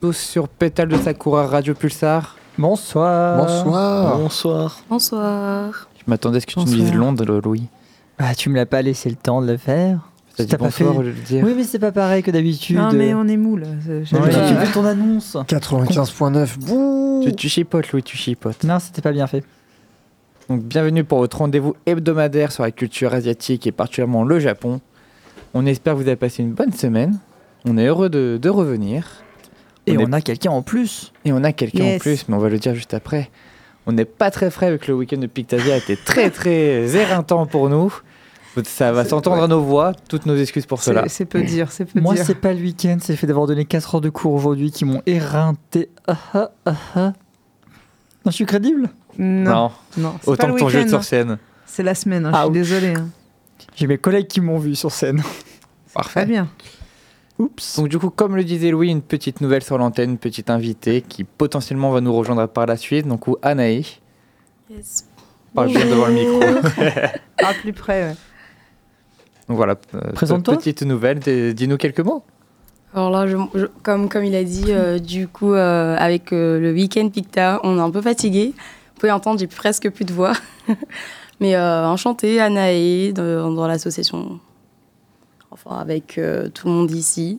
[0.00, 2.36] tous sur Pétale de Sakura Radio Pulsar.
[2.56, 3.36] Bonsoir.
[3.36, 4.18] Bonsoir.
[4.18, 4.80] Bonsoir.
[4.88, 5.88] Bonsoir.
[5.98, 7.66] Je m'attendais à ce que tu me dises Londres, Louis.
[8.18, 9.98] Ah, tu me l'as pas laissé le temps de le faire.
[10.36, 10.98] T'as pas bonsoir fait.
[10.98, 11.44] au lieu de le dire.
[11.44, 12.76] Oui, mais c'est pas pareil que d'habitude.
[12.78, 13.66] Non, mais on est mou là.
[13.86, 15.36] Ouais, tu fais ton annonce.
[15.36, 16.58] 95.9.
[16.60, 17.22] Bouh.
[17.24, 18.64] Tu, tu chipotes, Louis, tu chipotes.
[18.64, 19.44] Non, c'était pas bien fait.
[20.48, 24.80] Donc, bienvenue pour votre rendez-vous hebdomadaire sur la culture asiatique et particulièrement le Japon.
[25.52, 27.18] On espère que vous avez passé une bonne semaine.
[27.66, 29.19] On est heureux de, de revenir.
[29.92, 31.12] Et On on, est- a quelqu'un en plus.
[31.24, 33.30] Et on a quelqu'un en plus, mais on va le dire juste après.
[33.86, 37.46] On n'est pas très frais avec le week-end de Pictasia, a été très très éreintant
[37.46, 37.92] pour nous.
[38.64, 41.04] Ça va s'entendre à nos voix, toutes nos excuses pour cela.
[41.08, 42.24] C'est peu dire, c'est peu Moi, dire.
[42.26, 44.84] c'est pas le week-end, c'est le fait d'avoir donné 4 heures de cours aujourd'hui qui
[44.84, 45.88] m'ont éreinté.
[46.08, 47.12] Ah ah ah ah.
[48.24, 48.90] Non, je suis crédible?
[49.18, 51.38] Non, non, pas autant le que ton jeu de week-end, sur scène.
[51.64, 52.94] C'est la semaine, hein, Ah, je suis désolée.
[52.94, 53.08] hein.
[53.76, 55.22] J'ai mes collègues qui m'ont vu sur scène.
[55.94, 56.48] Très bien.
[57.40, 57.76] Oups.
[57.78, 61.00] Donc du coup, comme le disait Louis, une petite nouvelle sur l'antenne, une petite invitée
[61.02, 63.06] qui potentiellement va nous rejoindre par la suite.
[63.08, 63.86] Donc ou Anaï,
[64.70, 65.06] Yes.
[65.54, 66.40] parle bien devant le micro.
[67.38, 68.14] À plus près, ouais.
[69.48, 70.56] Donc voilà, euh, Présente-toi.
[70.58, 72.22] petite nouvelle, dis-nous quelques mots.
[72.94, 76.60] Alors là, je- je- comme, comme il a dit, euh, du coup, euh, avec euh,
[76.60, 78.52] le week-end Picta, on est un peu fatigué.
[78.56, 80.32] Vous pouvez entendre, j'ai presque plus de voix.
[81.40, 84.38] Mais euh, enchantée, Anaë, dans, dans l'association.
[85.50, 87.38] Enfin, avec euh, tout le monde ici.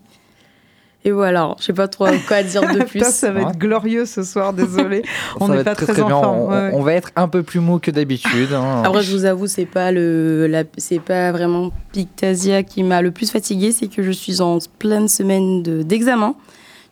[1.04, 3.04] Et voilà, je sais pas trop quoi dire de plus.
[3.06, 3.50] Ça va Ouais.
[3.50, 5.02] être glorieux ce soir, désolé.
[5.40, 6.22] On n'est va pas être très en bien.
[6.22, 6.72] forme, On, ouais.
[6.74, 8.54] on va être un peu plus mou que d'habitude.
[8.54, 8.84] hein.
[8.86, 13.10] Après, je vous avoue, c'est pas le, la- c'est pas vraiment Pictasia qui m'a le
[13.12, 16.36] plus fatiguée, c'est que je suis en pleine semaine de- d'examen.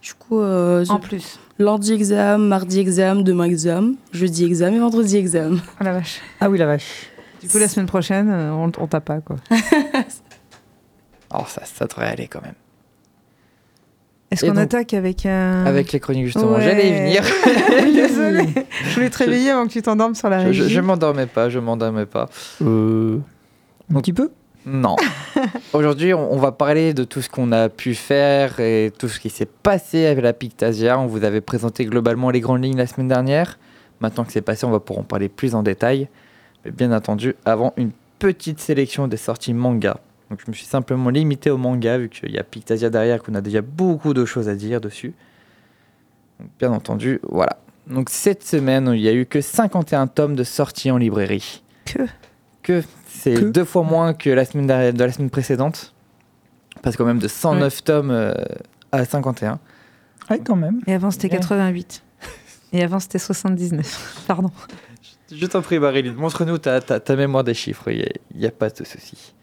[0.01, 1.37] du coup, euh, En plus.
[1.59, 5.57] lundi examen, mardi examen, demain examen, jeudi examen et vendredi examen.
[5.79, 6.21] Oh la vache.
[6.39, 7.11] Ah oui, la vache.
[7.43, 9.35] Du coup, la semaine prochaine, euh, on, on t'a pas, quoi.
[11.31, 12.55] Alors ça, ça devrait aller quand même.
[14.31, 15.65] Est-ce qu'on attaque avec un.
[15.65, 16.61] Avec les chroniques justement, Ouais.
[16.61, 17.23] j'allais y venir.
[17.93, 18.47] Désolée.
[18.89, 20.63] Je voulais te réveiller avant que tu t'endormes sur la Je, régie.
[20.63, 22.29] je, je m'endormais pas, je m'endormais pas.
[22.61, 23.17] Euh...
[23.91, 24.29] Un petit peu
[24.67, 24.95] Non.
[25.73, 29.19] Aujourd'hui, on, on va parler de tout ce qu'on a pu faire et tout ce
[29.19, 30.99] qui s'est passé avec la Pictasia.
[30.99, 33.57] On vous avait présenté globalement les grandes lignes la semaine dernière.
[33.99, 36.07] Maintenant que c'est passé, on va pouvoir en parler plus en détail.
[36.65, 39.97] Mais bien entendu, avant une petite sélection des sorties manga.
[40.29, 43.33] Donc je me suis simplement limité au manga vu qu'il y a Pictasia derrière qu'on
[43.35, 45.13] a déjà beaucoup de choses à dire dessus.
[46.39, 47.57] Donc, bien entendu, voilà.
[47.87, 51.63] Donc cette semaine, il n'y a eu que 51 tomes de sorties en librairie.
[51.85, 52.03] Que
[52.61, 55.93] Que c'est deux fois moins que la semaine derrière- de la semaine précédente.
[56.83, 58.33] Parce quand même de 109 tomes euh,
[58.91, 59.59] à 51.
[60.29, 60.81] Ouais, quand même.
[60.85, 61.37] Et avant, c'était Ouais.
[61.39, 62.03] 88.
[62.71, 64.23] Et avant, c'était 79.
[64.27, 64.51] Pardon.
[65.31, 68.69] Je t'en prie, Marilyn, montre-nous ta, ta, ta mémoire des chiffres, il n'y a, pas
[68.69, 69.33] de souci.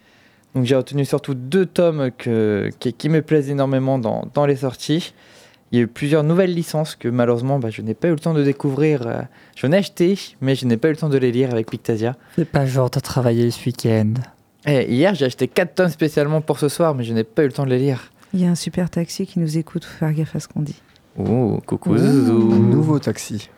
[0.56, 4.56] Donc j'ai retenu surtout deux tomes que, qui, qui me plaisent énormément dans, dans les
[4.56, 5.12] sorties.
[5.70, 8.18] Il y a eu plusieurs nouvelles licences que malheureusement bah, je n'ai pas eu le
[8.18, 9.06] temps de découvrir.
[9.06, 9.20] euh,
[9.54, 12.16] J'en ai acheté, mais je n'ai pas eu le temps de les lire avec Pictasia.
[12.36, 14.14] C'est pas genre de travailler ce week-end.
[14.66, 17.46] Et hier, j'ai acheté quatre tomes spécialement pour ce soir, mais je n'ai pas eu
[17.48, 18.10] le temps de les lire.
[18.32, 19.84] Il y a un super taxi qui nous écoute.
[19.84, 20.80] Faut faire gaffe à ce qu'on dit.
[21.18, 21.98] Oh, coucou Ouh.
[21.98, 22.48] Zouzou.
[22.48, 23.50] Nouveau taxi.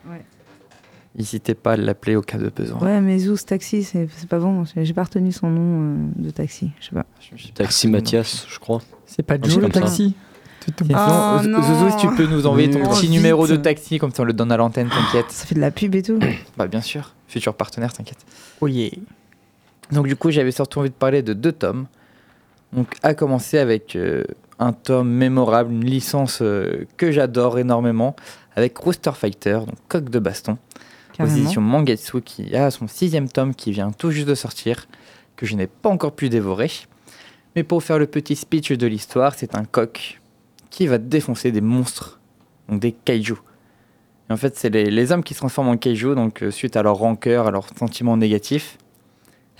[1.19, 2.79] N'hésitez pas à l'appeler au cas de besoin.
[2.79, 4.63] Ouais, mais ce taxi, c'est c'est pas bon.
[4.75, 6.71] J'ai pas retenu son nom euh, de taxi.
[6.79, 7.05] Je sais pas.
[7.53, 8.81] Taxi Mathias, je crois.
[9.05, 10.15] C'est pas Ah, Joe c'est le taxi
[10.89, 11.61] non.
[11.61, 14.33] Zouzou, si tu peux nous envoyer ton petit numéro de taxi, comme ça on le
[14.33, 15.31] donne à l'antenne, t'inquiète.
[15.31, 16.19] Ça fait de la pub et tout.
[16.57, 18.19] Bah bien sûr, futur partenaire, t'inquiète.
[18.61, 18.91] Oh yeah.
[19.91, 21.87] Donc du coup, j'avais surtout envie de parler de deux tomes.
[22.73, 24.23] Donc à commencer avec euh,
[24.59, 28.15] un tome mémorable, une licence euh, que j'adore énormément,
[28.55, 30.57] avec Rooster Fighter, donc coq de baston,
[31.19, 31.37] aux Carrément.
[31.43, 34.87] éditions Mangetsu, qui a son sixième tome qui vient tout juste de sortir,
[35.35, 36.71] que je n'ai pas encore pu dévorer.
[37.55, 40.21] Mais pour faire le petit speech de l'histoire, c'est un coq
[40.69, 42.19] qui va défoncer des monstres,
[42.69, 43.33] donc des kaiju.
[44.29, 46.75] Et en fait, c'est les, les hommes qui se transforment en kaiju, donc euh, suite
[46.77, 48.77] à leur rancœur, à leurs sentiments négatifs.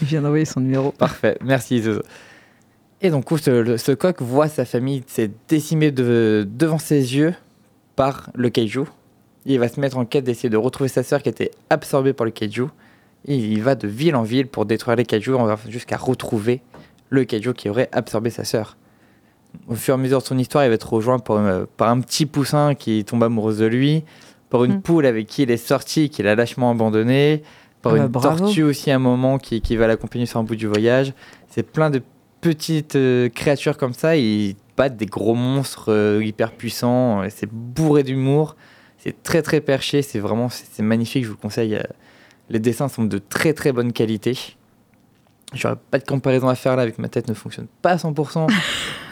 [0.00, 0.92] Il vient d'envoyer son numéro.
[0.92, 2.02] Parfait, merci Zozo.
[3.00, 7.34] Et donc, ce, ce coq voit sa famille s'est décimée de- devant ses yeux
[7.96, 8.84] par le kaiju.
[9.46, 12.24] Il va se mettre en quête d'essayer de retrouver sa sœur qui était absorbée par
[12.24, 12.64] le kaiju.
[13.26, 15.32] Et il va de ville en ville pour détruire les kaiju
[15.68, 16.60] jusqu'à retrouver
[17.10, 18.76] le kaiju qui aurait absorbé sa sœur.
[19.68, 21.88] Au fur et à mesure de son histoire, il va être rejoint par, euh, par
[21.88, 24.02] un petit poussin qui tombe amoureuse de lui,
[24.50, 24.82] par une Mm.
[24.82, 27.42] poule avec qui il est sorti, qu'il a lâchement abandonné,
[27.80, 28.38] par Ah bah, une bravo.
[28.38, 31.12] tortue aussi à un moment qui, qui va l'accompagner sur un bout du voyage.
[31.48, 32.02] C'est plein de
[32.40, 34.16] petites euh, créatures comme ça.
[34.16, 37.22] Ils battent des gros monstres euh, hyper puissants.
[37.30, 38.56] C'est bourré d'humour.
[39.04, 40.00] C'est très très perché.
[40.02, 41.24] C'est vraiment c'est magnifique.
[41.24, 41.74] Je vous le conseille.
[41.76, 41.82] euh,
[42.48, 44.36] Les dessins sont de très très bonne qualité.
[45.52, 48.48] J'aurais pas de comparaison à faire là avec ma tête ne fonctionne pas à 100%.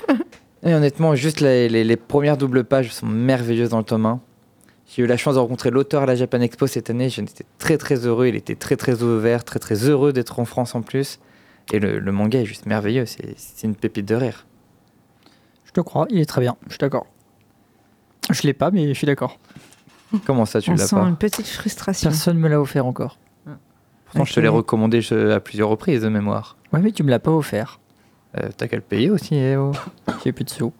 [0.64, 4.20] Et honnêtement, juste les, les- les premières doubles pages sont merveilleuses dans le tome 1.
[4.88, 7.08] J'ai eu la chance de rencontrer l'auteur à la Japan Expo cette année.
[7.10, 8.26] J'en étais très très heureux.
[8.28, 11.18] Il était très très ouvert, très très heureux d'être en France en plus.
[11.72, 13.04] Et le, le manga est juste merveilleux.
[13.06, 14.46] C'est une pépite de rire.
[15.64, 17.06] Je te crois, il est très bien, je suis d'accord.
[18.30, 19.38] Je l'ai pas, mais je suis d'accord.
[20.26, 22.10] Comment ça, tu On l'as sent pas une petite frustration.
[22.10, 23.18] Personne me l'a offert encore.
[24.06, 26.56] Pourtant, je te l'ai recommandé je- à plusieurs reprises de mémoire.
[26.72, 27.80] Ouais, mais tu me l'as pas offert.
[28.38, 29.72] Euh, T'as qu'à le payer aussi, eh oh.
[30.22, 30.72] J'ai plus de sous.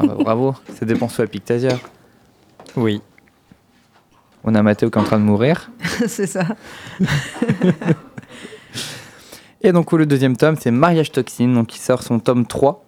[0.00, 1.78] Ah bah, bravo, ça dépend soit à Pictasia.
[2.76, 3.00] Oui.
[4.44, 5.70] On a Mathéo qui est en train de mourir.
[6.08, 6.46] c'est ça.
[9.62, 12.84] Et donc, où le deuxième tome, c'est Mariage Toxine, donc qui sort son tome 3.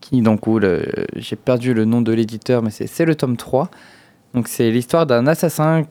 [0.00, 0.42] Qui, donc,
[1.16, 3.68] j'ai perdu le nom de l'éditeur, mais c'est c'est le tome 3.
[4.34, 5.84] Donc, c'est l'histoire d'un assassin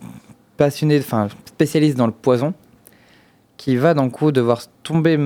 [0.57, 2.53] passionné, enfin, spécialiste dans le poison,
[3.57, 5.17] qui va, donc, où devoir tomber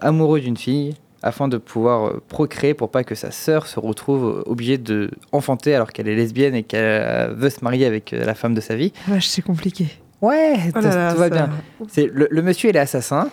[0.00, 4.24] amoureux d'une fille afin de pouvoir euh, procréer pour pas que sa sœur se retrouve
[4.26, 8.12] euh, obligée de enfanter alors qu'elle est lesbienne et qu'elle euh, veut se marier avec
[8.12, 8.92] la femme de sa vie.
[9.08, 9.86] Vache, c'est compliqué.
[10.20, 11.50] Ouais, Oh là là, tout va ça- bien.
[11.88, 13.28] C'est le, le monsieur, il est assassin.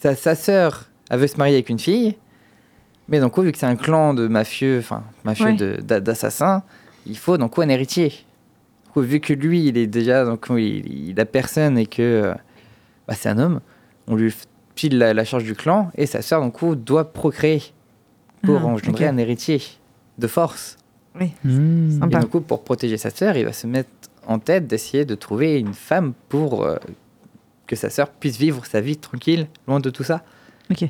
[0.00, 2.16] Sa, sa sœur, elle veut se marier avec une fille.
[3.08, 6.00] Mais donc, vu que c'est un clan de mafieux, enfin, mafieux Ouais.
[6.00, 6.62] d'assassins,
[7.08, 8.12] il faut donc un héritier?
[8.96, 12.34] Vu que lui, il est déjà, donc, il, il a personne et que euh,
[13.06, 13.60] bah, c'est un homme,
[14.08, 14.34] on lui
[14.74, 17.62] file la, la charge du clan et sa sœur, donc, coup, doit procréer
[18.42, 19.62] pour Ah, engendrer un héritier
[20.18, 20.78] de force.
[21.14, 22.00] Mmh.
[22.00, 22.20] Sympa.
[22.20, 23.88] Et coup, pour protéger sa sœur, il va se mettre
[24.26, 26.76] en tête d'essayer de trouver une femme pour euh,
[27.68, 30.24] que sa sœur puisse vivre sa vie tranquille, loin de tout ça.
[30.72, 30.88] Ok.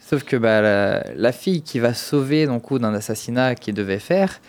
[0.00, 3.98] Sauf que bah, la, la fille qui va sauver donc, coup, d'un assassinat qu'il devait
[3.98, 4.40] faire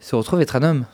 [0.00, 0.86] se retrouve être un homme,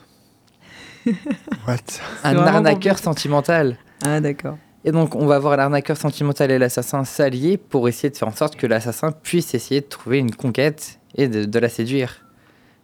[1.67, 1.77] What?
[2.23, 3.77] Un arnaqueur sentimental.
[4.05, 4.57] Ah, d'accord.
[4.85, 8.35] Et donc, on va voir l'arnaqueur sentimental et l'assassin s'allier pour essayer de faire en
[8.35, 12.25] sorte que l'assassin puisse essayer de trouver une conquête et de, de la séduire.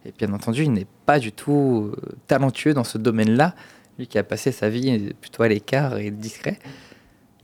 [0.06, 3.54] Et bien entendu, il n'est pas du tout euh, talentueux dans ce domaine-là,
[3.98, 6.58] lui qui a passé sa vie plutôt à l'écart et discret.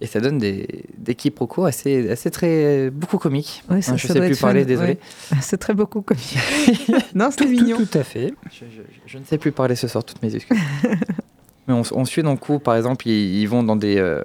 [0.00, 3.62] Et ça donne des, des quiproquos assez, assez très, beaucoup comiques.
[3.70, 4.88] Ouais, ça- Hein, je ça sais plus parler, fun, désolé.
[5.32, 5.36] ouais.
[5.40, 6.18] C'est très beaucoup comme
[7.14, 7.78] Non, c'est mignon.
[7.78, 8.34] tout à fait.
[8.52, 10.58] Je, je- je ne sais plus parler ce soir, toutes mes excuses.
[11.66, 13.96] Mais on, on suit donc coup, par exemple, ils, ils vont dans des.
[13.96, 14.22] euh,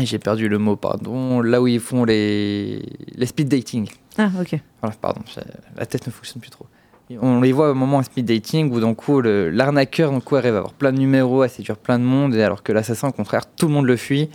[0.00, 1.40] J'ai perdu le mot, pardon.
[1.40, 2.82] Là où ils font les,
[3.16, 3.88] les speed dating.
[4.16, 4.56] Ah, ok.
[4.80, 5.20] Voilà, pardon,
[5.76, 6.66] la tête ne fonctionne plus trop.
[7.20, 10.54] On les voit au moment en speed dating où, d'un coup, l'arnaqueur donc, coup, arrive
[10.54, 13.12] à avoir plein de numéros, à séduire plein de monde, et alors que l'assassin, au
[13.12, 14.28] contraire, tout le monde le fuit.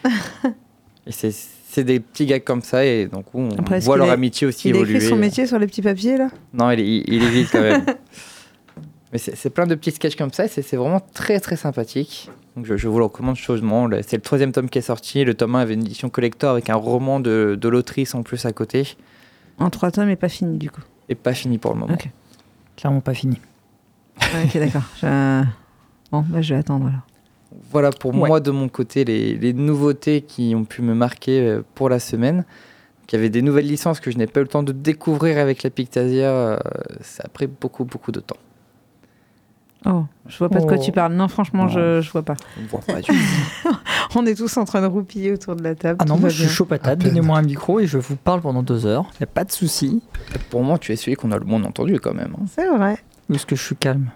[1.08, 4.14] et c'est c'est des petits gars comme ça, et donc on Après, voit leur a-
[4.14, 4.96] amitié aussi Il évoluer.
[4.98, 6.30] écrit son métier sur les petits papiers, là?
[6.54, 7.84] Non, il il, il vide quand même.
[9.12, 12.30] Mais c'est plein de petits sketchs comme ça, et c'est vraiment très très sympathique.
[12.56, 13.88] Donc je, je vous le recommande chaudement.
[14.02, 15.24] C'est le troisième tome qui est sorti.
[15.24, 18.46] Le tome 1 avait une édition collector avec un roman de, de l'autrice en plus
[18.48, 18.96] à côté.
[19.60, 20.82] En trois tomes et pas fini, du coup.
[21.10, 21.96] Et pas fini pour le moment.
[22.76, 23.40] Clairement pas fini.
[24.22, 24.84] Ouais, ok, d'accord.
[25.02, 25.44] Je-
[26.12, 27.02] Bon, bah, je vais attendre alors.
[27.72, 28.28] Voilà pour Ouais.
[28.28, 32.00] moi de mon côté les, les nouveautés qui ont pu me marquer euh, pour la
[32.00, 32.46] semaine.
[33.10, 35.38] Il y avait des nouvelles licences que je n'ai pas eu le temps de découvrir
[35.38, 36.30] avec la Pictasia.
[36.30, 36.58] euh,
[37.02, 38.38] Ça a pris beaucoup beaucoup de temps.
[39.86, 40.82] Oh, je vois pas de quoi Oh.
[40.84, 41.14] tu parles.
[41.14, 42.36] Non, franchement, je, je vois pas.
[42.58, 43.14] On ne voit pas du tout.
[44.16, 45.98] On est tous en train de roupiller autour de la table.
[46.02, 47.00] Ah non, moi je suis chaud patate.
[47.00, 49.06] Donnez-moi un micro et je vous parle pendant deux heures.
[49.20, 50.02] Y a pas de souci.
[50.50, 52.36] Pour moi, tu es celui qu'on a le moins entendu quand même.
[52.40, 52.46] hein.
[52.56, 52.98] C'est vrai.
[53.30, 54.12] Ou est-ce que je suis calme?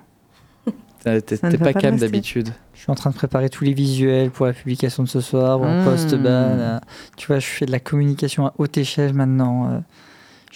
[1.04, 2.50] T'es pas pas calme d'habitude.
[2.74, 5.58] Je suis en train de préparer tous les visuels pour la publication de ce soir,
[5.60, 5.86] mon Mmh.
[5.86, 6.20] post-ban.
[6.30, 6.80] euh,
[7.16, 9.84] Tu vois, je fais de la communication à haute échelle maintenant.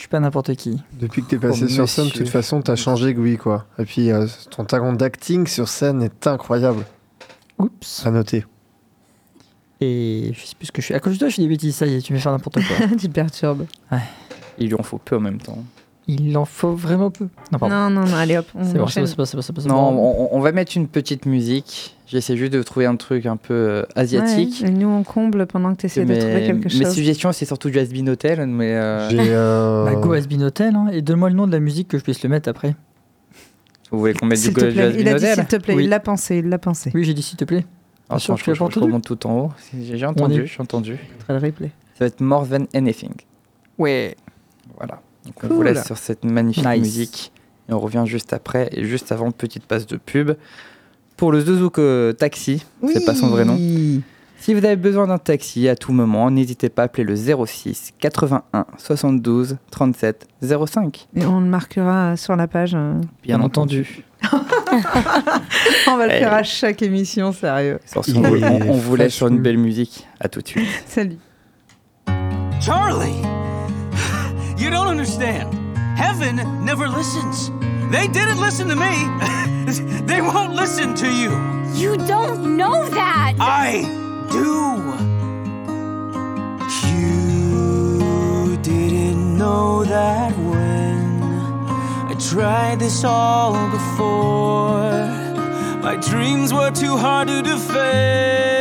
[0.01, 0.81] Je suis pas n'importe qui.
[0.93, 3.67] Depuis que t'es passé Oh, sur scène, de toute façon, t'as changé Gui, quoi.
[3.77, 6.88] Et puis, euh, ton talent d'acting sur scène est incroyable.
[7.60, 8.03] Oups.
[8.03, 8.43] À noter.
[9.79, 10.96] Et je sais plus ce que je suis.
[10.96, 12.31] À cause de toi, je fais des bêtises, ça y est, tu me fais faire
[12.31, 12.88] n'importe quoi.
[12.98, 13.67] tu te perturbes.
[14.58, 15.63] Il lui en faut peu en même temps.
[16.08, 17.27] Il en faut vraiment peu.
[17.51, 17.75] Non, pardon.
[17.75, 18.46] Non, non, non, allez hop.
[18.55, 19.03] On C'est bon, c'est enchaîne.
[19.03, 20.27] bon, c'est bon, c'est bon, c'est bon, c'est Non, bon.
[20.31, 21.96] on, on va mettre une petite musique.
[22.08, 24.62] J'essaie juste de trouver un truc un peu euh, asiatique.
[24.63, 26.93] Ouais, nous, on comble pendant que tu essaies de Mes- trouver quelque Mes chose.
[26.93, 30.88] suggestions, c'est surtout du Has-Been Hotel, mais euh, euh, Bah, Go Has Been Hotel, hein,
[30.91, 32.75] et donne-moi le nom de la musique que je puisse le mettre après.
[33.91, 34.81] vous voulez qu'on mette du, Go- plaît.
[34.81, 35.75] Has-Been Il a dit Hotel s'il te plaît.
[35.75, 35.84] Oui.
[35.86, 36.91] Il l'a pensé, il l'a pensé.
[36.93, 37.65] Oui, j'ai dit s'il te plaît.
[38.10, 39.51] Ah, sûr, je, je- remonte tout en haut.
[39.79, 40.98] J'ai entendu, j'ai entendu.
[41.20, 41.67] Très le replay.
[41.98, 43.13] Ça va être More Than Anything.
[43.77, 44.17] Ouais.
[44.77, 45.00] Voilà.
[45.25, 46.80] Donc on vous laisse sur cette magnifique Nice.
[46.82, 47.32] musique.
[47.70, 48.70] Et on revient juste après.
[48.74, 50.32] Et juste avant, petite passe de pub.
[51.18, 53.58] Pour le Zuzuko euh, Taxi, c'est pas son vrai nom.
[54.40, 57.94] Si vous avez besoin d'un taxi à tout moment, n'hésitez pas à appeler le 06
[58.00, 61.08] 81 72 37 05.
[61.16, 62.72] Et on le marquera sur la page.
[62.74, 63.00] euh.
[63.22, 64.04] Bien, entendu.
[65.88, 67.80] On va le faire à chaque émission, sérieux.
[67.96, 70.08] On, vous- on- laisse sur une belle musique.
[70.20, 70.68] À tout de suite.
[70.88, 71.18] Salut.
[72.60, 73.40] Charlie!
[74.62, 75.51] You don't understand.
[75.98, 77.50] Heaven never listens.
[77.91, 78.96] They didn't listen to me.
[80.06, 81.32] they won't listen to you.
[81.74, 83.34] You don't know that!
[83.39, 83.82] I
[84.32, 84.62] do.
[86.88, 91.24] You didn't know that when
[92.12, 94.91] I tried this all before.
[95.82, 98.61] My dreams were too hard to defend.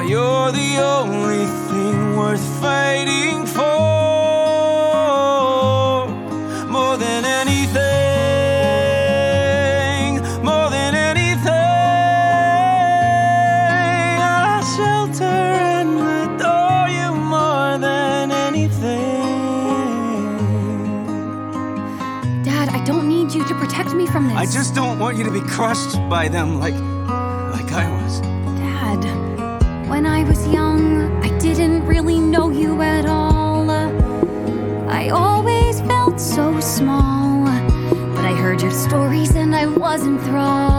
[0.00, 3.60] Now you're the only thing worth fighting for.
[6.70, 7.82] More than anything,
[10.42, 11.52] more than anything.
[14.22, 19.20] I'll shelter and adore you more than anything.
[22.42, 24.38] Dad, I don't need you to protect me from this.
[24.38, 26.74] I just don't want you to be crushed by them like
[30.20, 33.70] I was young, I didn't really know you at all.
[33.70, 40.69] I always felt so small, but I heard your stories and I was enthralled.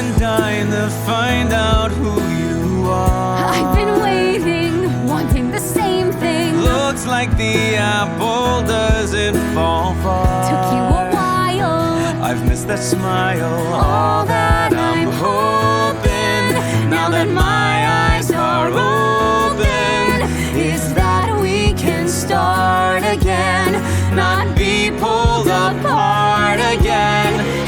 [0.00, 3.44] Been dying to find out who you are.
[3.54, 6.56] I've been waiting, wanting the same thing.
[6.56, 10.48] Looks like the apple doesn't fall far.
[10.50, 12.22] Took you a while.
[12.22, 13.74] I've missed that smile.
[13.74, 16.44] All that I'm hoping
[16.88, 17.70] now that my
[18.08, 20.14] eyes are open
[20.58, 23.72] is that we can start again,
[24.16, 27.59] not be pulled apart again.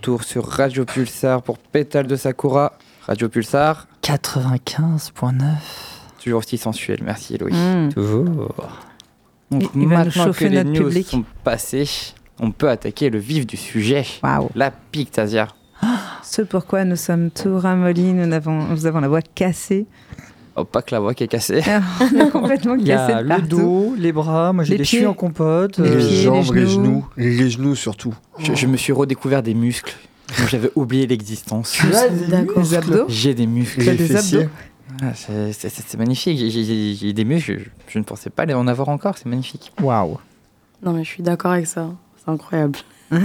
[0.00, 2.72] Retour sur Radio Pulsar pour Pétale de Sakura.
[3.06, 5.32] Radio Pulsar, 95.9.
[6.22, 7.00] toujours aussi sensuel.
[7.04, 7.52] Merci Louis.
[7.52, 7.90] Mm.
[7.92, 8.54] Toujours.
[9.50, 11.06] Donc Il- il va nous maintenant que chauffer les notre news public.
[11.08, 11.86] sont passées,
[12.40, 14.06] on peut attaquer le vif du sujet.
[14.22, 14.48] Waouh.
[14.54, 15.48] La Pictasia.
[16.22, 19.86] Ce pourquoi nous sommes tout ramollis, nous avons, nous avons la voix cassée.
[20.56, 21.62] Oh, pas que la voix qui est cassée.
[22.00, 24.84] On est complètement Il y cassé a de le dos, les bras, moi j'ai Les
[24.84, 25.78] chevilles en compote.
[25.78, 27.06] Les euh, Les, pieds, les jambes, les genoux.
[27.16, 28.14] Les genoux surtout.
[28.38, 29.96] Je, je me suis redécouvert des muscles
[30.38, 31.72] dont j'avais oublié l'existence.
[31.72, 32.26] Tu as des.
[32.26, 32.74] Les muscles.
[32.76, 33.04] abdos.
[33.08, 33.80] J'ai des muscles.
[33.80, 34.48] Les abdos.
[35.02, 36.36] Ah, c'est- magnifique.
[36.38, 37.58] J'ai- J'ai j'ai des muscles.
[37.60, 39.16] Je, je ne pensais pas les en avoir encore.
[39.18, 39.72] C'est magnifique.
[39.80, 40.18] Waouh.
[40.82, 41.90] Non, mais je suis d'accord avec ça.
[42.22, 42.78] C'est incroyable.
[43.12, 43.20] Ouais,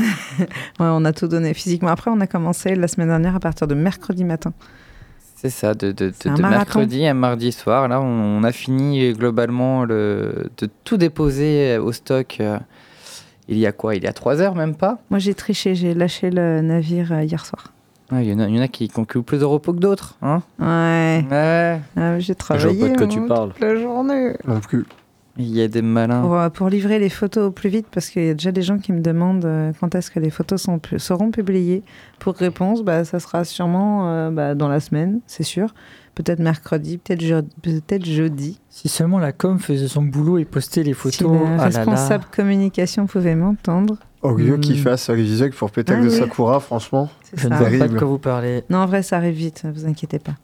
[0.79, 1.89] on a tout donné physiquement.
[1.89, 4.51] Après, on a commencé la semaine dernière à partir de mercredi matin.
[5.49, 6.11] C'est ça, de, de,
[6.49, 7.87] mercredi à mardi soir.
[7.87, 8.05] Là, on,
[8.39, 12.37] on a fini globalement le, de tout déposer au stock.
[12.39, 12.57] euh,
[13.47, 13.95] il y a quoi?
[13.95, 14.97] Il y a trois heures, même pas?
[15.11, 17.73] Moi, j'ai triché, j'ai lâché le navire euh, hier soir.
[18.11, 18.85] Ouais, Il y, en a- il y en a qui,
[19.15, 20.15] eu plus de repos que d'autres.
[20.23, 20.41] Hein?
[20.59, 21.79] Ouais, ouais.
[21.95, 23.49] Ah, j'ai Je travaillé vois pas de quoi tu parles.
[23.51, 24.33] toute la journée.
[24.47, 24.85] Non plus.
[25.37, 26.21] Il y a des malins.
[26.21, 28.61] Pour, euh, pour livrer les photos au plus vite, parce qu'il y a déjà des
[28.61, 31.83] gens qui me demandent euh, quand est-ce que les photos sont, seront publiées.
[32.19, 35.73] Pour réponse, bah, ça sera sûrement euh, bah, dans la semaine, c'est sûr.
[36.15, 38.61] Peut-être mercredi, peut-être je- peut-être jeudi.
[38.69, 41.29] Si seulement la com faisait son boulot et postait les Si photos.
[41.33, 41.63] le ah là là.
[41.65, 43.97] responsable communication pouvait m'entendre.
[44.21, 44.61] Au lieu Hmm.
[44.61, 46.15] qu'il fasse euh, les visuels pour Pétac Ah de oui.
[46.17, 47.09] Sakura, franchement.
[47.35, 47.59] Je ne ça.
[47.69, 48.63] vois pas de quoi vous parlez.
[48.69, 50.35] Non, en vrai, ça arrive vite, ne vous inquiétez pas.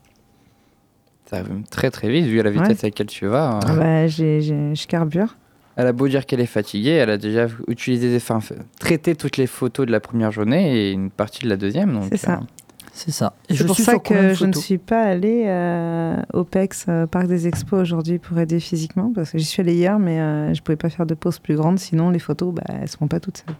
[1.31, 2.83] Ça va même très très vite vu à la vitesse Ouais.
[2.83, 3.51] à laquelle tu vas.
[3.53, 3.59] hein.
[3.65, 5.37] Ah bah, j'ai- j'ai- je carbure.
[5.77, 8.39] Elle a beau dire qu'elle est fatiguée, elle a déjà utilisé, enfin,
[8.79, 11.93] traité toutes les photos de la première journée et une partie de la deuxième.
[11.93, 12.33] donc, C'est ça.
[12.33, 12.45] euh,
[12.91, 13.33] C'est ça.
[13.47, 17.27] Et C'est pour ça que je ne suis pas allée euh, au PEX, euh, Parc
[17.27, 20.61] des Expos, aujourd'hui pour aider physiquement, parce que j'y suis allée hier, mais euh, je
[20.61, 23.37] pouvais pas faire de pause plus grande, sinon les photos, bah, elles seront pas toutes
[23.47, 23.55] seules.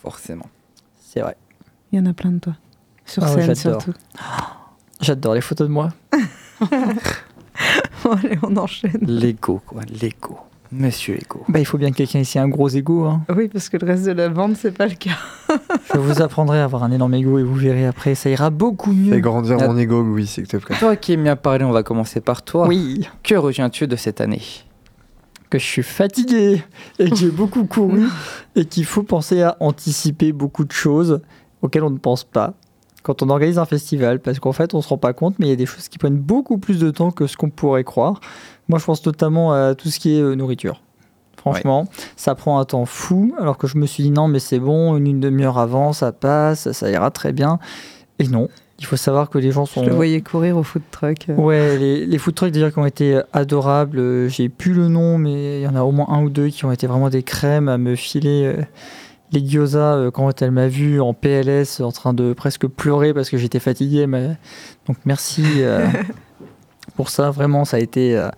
[0.00, 0.46] Forcément.
[0.98, 1.36] C'est vrai.
[1.92, 2.54] Il y en a plein de toi.
[3.04, 3.92] Sur Ah scène surtout.
[5.02, 5.88] J'adore les photos de moi.
[6.60, 8.98] Bon, allez, on enchaîne.
[9.02, 9.82] L'ego, quoi.
[10.00, 10.38] L'ego.
[10.70, 11.44] Monsieur Ego.
[11.48, 13.04] Bah, il faut bien que quelqu'un ici ait un gros ego.
[13.04, 13.22] Hein.
[13.36, 15.18] Oui, parce que le reste de la bande, c'est pas le cas.
[15.92, 18.92] Je vous apprendrai à avoir un énorme ego et vous verrez après, ça ira beaucoup
[18.92, 19.12] mieux.
[19.12, 20.76] Fais grandir mon ego, oui, s'il te plaît.
[20.78, 22.66] Toi qui aimes bien parler, on va commencer par toi.
[22.68, 24.40] Oui, Que retiens-tu de cette année?
[25.50, 26.62] Que je suis fatigué
[26.98, 28.06] et que j'ai beaucoup couru
[28.56, 31.20] et qu'il faut penser à anticiper beaucoup de choses
[31.60, 32.54] auxquelles on ne pense pas
[33.02, 35.50] quand on organise un festival parce qu'en fait on se rend pas compte mais il
[35.50, 38.20] y a des choses qui prennent beaucoup plus de temps que ce qu'on pourrait croire.
[38.68, 40.82] Moi je pense notamment à tout ce qui est euh, nourriture.
[41.36, 44.60] Franchement, ça prend un temps fou alors que je me suis dit non mais c'est
[44.60, 47.58] bon, une, une demi-heure avant ça passe, ça ira très bien.
[48.20, 49.84] Et non, il faut savoir que les gens Je sont...
[49.84, 51.28] le voyais courir au food truck.
[51.30, 51.34] euh.
[51.34, 53.98] Ouais, les, les food trucks d'ailleurs qui ont été adorables.
[53.98, 56.48] Euh, J'ai plus le nom, mais il y en a au moins un ou deux
[56.48, 58.62] qui ont été vraiment des crèmes à me filer euh,
[59.32, 63.30] les gyoza euh, quand elle m'a vu en PLS en train de presque pleurer parce
[63.30, 64.06] que j'étais fatigué.
[64.06, 64.36] Mais...
[64.86, 65.86] Donc merci euh,
[66.96, 68.28] pour ça, vraiment, ça a été euh,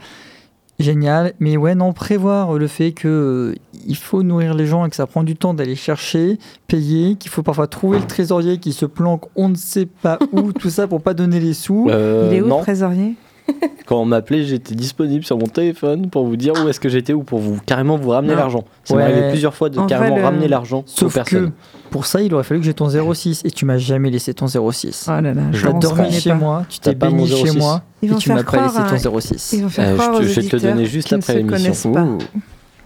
[0.78, 1.34] génial.
[1.40, 3.08] Mais ouais, non, prévoir le fait que
[3.54, 3.54] euh,
[3.86, 7.30] il faut nourrir les gens et que ça prend du temps d'aller chercher, payer, qu'il
[7.30, 10.86] faut parfois trouver le trésorier qui se planque on ne sait pas où, tout ça
[10.86, 11.88] pour pas donner les sous.
[11.90, 13.14] Euh, Il est où non, le trésorier?
[13.86, 17.12] quand on m'appelait, j'étais disponible sur mon téléphone pour vous dire où est-ce que j'étais
[17.12, 18.64] ou pour vous carrément vous ramener l'argent.
[18.84, 19.04] Ça Ouais.
[19.04, 21.50] m'est arrivé plusieurs fois de En carrément vrai, le- ramener l'argent aux Sauf personnes.
[21.50, 24.32] que pour ça, il aurait fallu que j'ai ton 06 et tu m'as jamais laissé
[24.34, 25.06] ton 06.
[25.08, 26.36] Oh là là, Je dormi chez pas.
[26.36, 27.56] moi, tu t'es baigné chez 06.
[27.58, 29.52] moi Ils et vont tu m'as faire pas laissé ton 06.
[29.52, 31.92] Ils vont faire Euh, croire je vais te le donner juste après l'émission.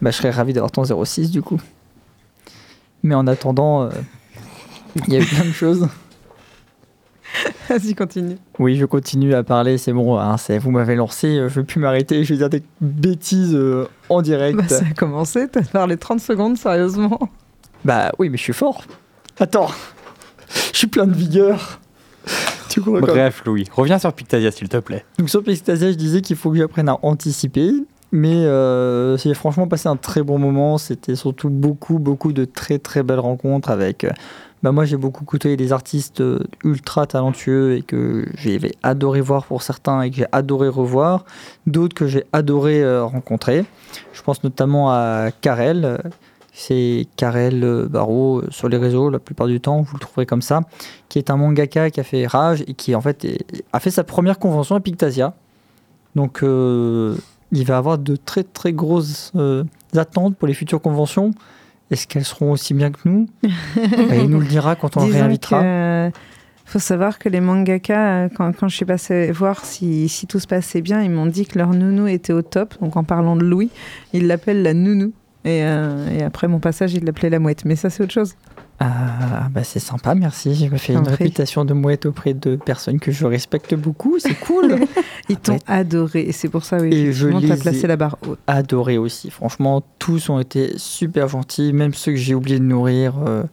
[0.01, 1.59] Bah, je serais ravi d'avoir ton 06 du coup.
[3.03, 3.89] Mais en attendant, euh,
[5.07, 5.87] il y a eu plein de choses.
[7.69, 8.37] Vas-y, continue.
[8.57, 11.65] Oui, je continue à parler, c'est bon, hein, c'est- vous m'avez lancé, euh, je vais
[11.65, 14.57] plus m'arrêter, je vais dire des bêtises euh, en direct.
[14.57, 17.19] Bah, ça a commencé, t'as parlé 30 secondes, sérieusement.
[17.85, 18.83] Bah oui, mais je suis fort.
[19.39, 19.69] Attends,
[20.73, 21.79] je suis plein de vigueur.
[22.69, 25.03] Tu Bref, Louis, reviens sur Pictasia, s'il te plaît.
[25.17, 27.71] Donc sur Pixtasia, je disais qu'il faut que j'apprenne à anticiper.
[28.11, 30.77] Mais euh, j'ai franchement passé un très bon moment.
[30.77, 34.05] C'était surtout beaucoup, beaucoup de très, très belles rencontres avec...
[34.61, 39.45] bah moi, j'ai beaucoup côtoyé des artistes euh, ultra talentueux et que j'ai adoré voir
[39.45, 41.23] pour certains et que j'ai adoré revoir.
[41.65, 43.63] D'autres que j'ai adoré euh, rencontrer.
[44.11, 46.01] Je pense notamment à Karel.
[46.51, 50.41] C'est Karel euh, euh, sur les réseaux la plupart du temps, vous le trouverez comme
[50.41, 50.61] ça,
[51.07, 53.25] qui est un mangaka qui a fait Rage et qui en fait
[53.71, 55.35] a fait sa première convention à Pictasia.
[56.15, 59.31] Donc il va avoir de très très grosses
[59.95, 61.31] attentes pour les futures conventions.
[61.91, 63.27] Est-ce qu'elles seront aussi bien que nous
[64.13, 65.61] Il nous le dira quand on réinvitera.
[65.61, 66.09] que, euh,
[66.65, 70.39] faut savoir que les mangaka, euh, quand, quand je suis passée voir si, si tout
[70.39, 72.75] se passait bien, ils m'ont dit que leur nounou était au top.
[72.79, 73.71] Donc en parlant de Louis,
[74.13, 75.11] ils l'appellent la nounou.
[75.45, 77.65] Et, euh, et après mon passage, ils l'appelaient la mouette.
[77.65, 78.35] Mais ça, c'est autre chose.
[78.81, 80.55] Ah, bah c'est sympa, merci.
[80.55, 84.19] Je me fais une réputation de mouette auprès de personnes que je respecte beaucoup.
[84.19, 84.75] C'est cool.
[85.29, 85.59] Ils t'ont Ouais.
[85.67, 86.21] adoré.
[86.21, 87.27] Et c'est pour ça, oui, Et je
[87.59, 88.39] placé ai- la barre haute.
[88.47, 89.29] adoré aussi.
[89.31, 93.15] Franchement, tous ont été super gentils, même ceux que j'ai oublié de nourrir.
[93.27, 93.43] euh,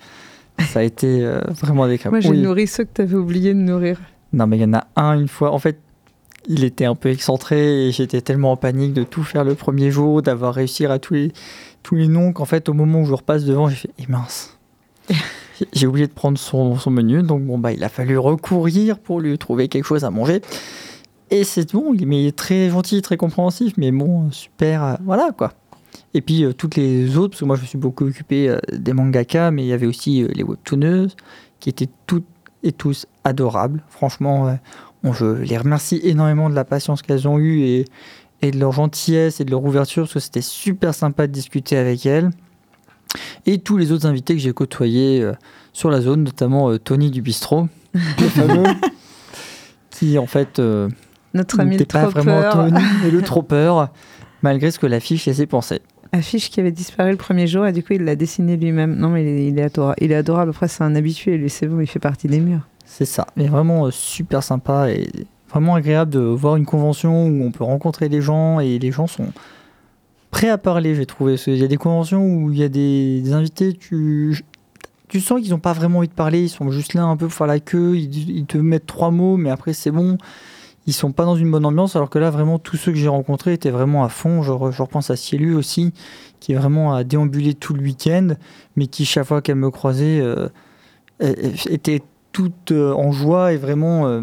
[0.72, 2.12] ça a été euh, vraiment des crèmes.
[2.12, 2.38] Moi, j'ai Oui.
[2.40, 3.98] nourri ceux que t'avais oublié de nourrir.
[4.32, 5.50] Non, mais il y en a un une fois.
[5.52, 5.78] En fait,
[6.48, 9.90] il était un peu excentré et j'étais tellement en panique de tout faire le premier
[9.90, 11.32] jour, d'avoir réussi à tous les,
[11.82, 14.55] tous les noms qu'en fait, au moment où je repasse devant, j'ai fait Eh mince
[15.72, 19.36] J'ai- oublié de prendre son, menu, donc bon, bah, il a fallu recourir pour lui
[19.38, 20.42] trouver quelque chose à manger.
[21.30, 25.54] Et c'est bon, il est très gentil, très compréhensif, mais bon, super, euh, voilà quoi.
[26.14, 28.58] Et puis euh, toutes les autres, parce que moi je me suis beaucoup occupé euh,
[28.72, 31.16] des mangaka, mais il y avait aussi les webtooneuses
[31.58, 32.26] qui étaient toutes
[32.62, 33.82] et tous adorables.
[33.88, 34.58] Franchement,
[35.12, 37.84] je les remercie énormément de la patience qu'elles ont eue et,
[38.42, 41.76] et de leur gentillesse et de leur ouverture, parce que c'était super sympa de discuter
[41.76, 42.30] avec elles.
[43.46, 45.32] Et tous les autres invités que j'ai côtoyés euh,
[45.72, 48.64] sur la zone, notamment euh, Tony du bistrot, le fameux,
[49.90, 50.88] qui en fait euh,
[51.34, 52.42] Notre ami le pas vraiment.
[52.50, 53.90] Tony, mais le troppeur,
[54.42, 55.80] malgré ce que l'affiche laissait penser.
[56.12, 58.96] Affiche qui avait disparu le premier jour et du coup, il l'a dessiné lui-même.
[58.96, 59.96] Non, mais il est, il est adorable.
[60.00, 60.50] Il est adorable.
[60.50, 61.36] Après, c'est un habitué.
[61.36, 62.66] Lui, c'est bon, il fait partie des murs.
[62.86, 65.10] C'est ça, mais vraiment euh, super sympa et
[65.50, 69.06] vraiment agréable de voir une convention où on peut rencontrer les gens et les gens
[69.06, 69.32] sont
[70.36, 71.36] prêts à parler, j'ai trouvé.
[71.36, 74.44] Qu'il y a des conventions où il y a des, invités, tu,
[75.08, 77.26] tu sens qu'ils n'ont pas vraiment envie de parler, ils sont juste là un peu
[77.26, 80.18] pour faire la queue, ils, te mettent trois mots, mais après c'est bon.
[80.86, 83.08] Ils sont pas dans une bonne ambiance, alors que là, vraiment, tous ceux que j'ai
[83.08, 84.42] rencontrés étaient vraiment à fond.
[84.42, 85.94] Je, re- je repense à Cielu aussi,
[86.38, 88.34] qui est vraiment à déambuler tout le week-end,
[88.76, 90.48] mais qui, chaque fois qu'elle me croisait, euh,
[91.18, 94.20] était toute euh, en joie et vraiment euh,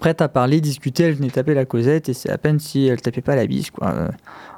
[0.00, 1.04] prête à parler, discuter.
[1.04, 3.70] Elle venait taper la causette et c'est à peine si elle tapait pas la bise.
[3.70, 4.08] Quoi.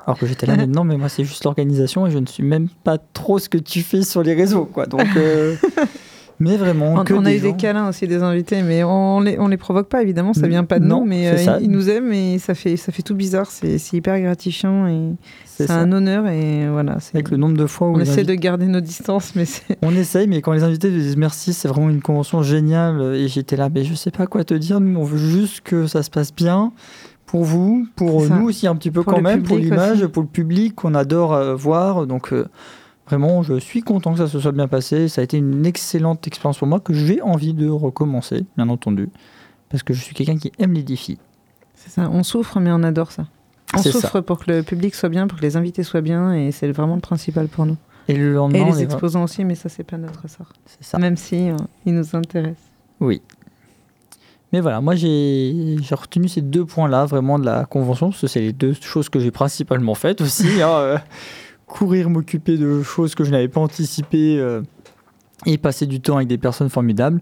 [0.07, 2.43] Alors que j'étais là, mais non, mais moi c'est juste l'organisation et je ne suis
[2.43, 4.64] même pas trop ce que tu fais sur les réseaux.
[4.67, 4.87] Quoi.
[4.87, 5.55] Donc, euh,
[6.40, 9.21] mais vraiment, On, que on a des eu des câlins aussi des invités, mais on
[9.21, 11.64] les, on les provoque pas évidemment, ça vient pas de non, nous, mais euh, ils,
[11.67, 15.12] ils nous aiment et ça fait, ça fait tout bizarre, c'est hyper gratifiant et
[15.47, 16.99] C'est un honneur et voilà.
[17.14, 19.45] Avec le nombre de fois où On essaie invités- de garder nos distances, mais.
[19.83, 23.14] On essaye, mais quand les invités te disent merci, c'est vraiment une convention géniale.
[23.14, 24.81] Et j'étais là, mais je sais pas quoi te dire.
[24.81, 26.73] Nous, on veut juste que ça se passe bien
[27.35, 30.29] pour vous, pour nous aussi un petit peu Pour quand même, pour l'image, pour le
[30.29, 32.07] public qu'on adore euh, voir.
[32.07, 32.47] Donc euh,
[33.09, 35.09] vraiment, je suis content que ça se soit bien passé.
[35.09, 39.09] Ça a été une excellente expérience pour moi que j'ai envie de recommencer, bien entendu,
[39.68, 41.18] parce que je suis quelqu'un qui aime les défis.
[41.75, 43.27] C'est ça, on souffre, mais on adore ça.
[43.75, 46.53] On souffre pour que le public soit bien, pour que les invités soient bien, et
[46.53, 47.77] c'est vraiment le principal pour nous.
[48.07, 50.53] Et le lendemain, Et les exposants aussi, mais ça, c'est pas notre sort.
[50.66, 50.99] c'est ça.
[50.99, 52.70] Même si euh, ils nous intéressent.
[53.01, 53.23] Oui.
[54.55, 58.38] Mais voilà, moi j'ai retenu ces deux points-là vraiment de la convention, parce que c'est
[58.38, 60.47] les deux choses que j'ai principalement faites aussi.
[60.62, 60.99] hein, euh,
[61.67, 64.62] courir, m'occuper de choses que je n'avais pas anticipées euh,
[65.45, 67.21] et passer du temps avec des personnes formidables.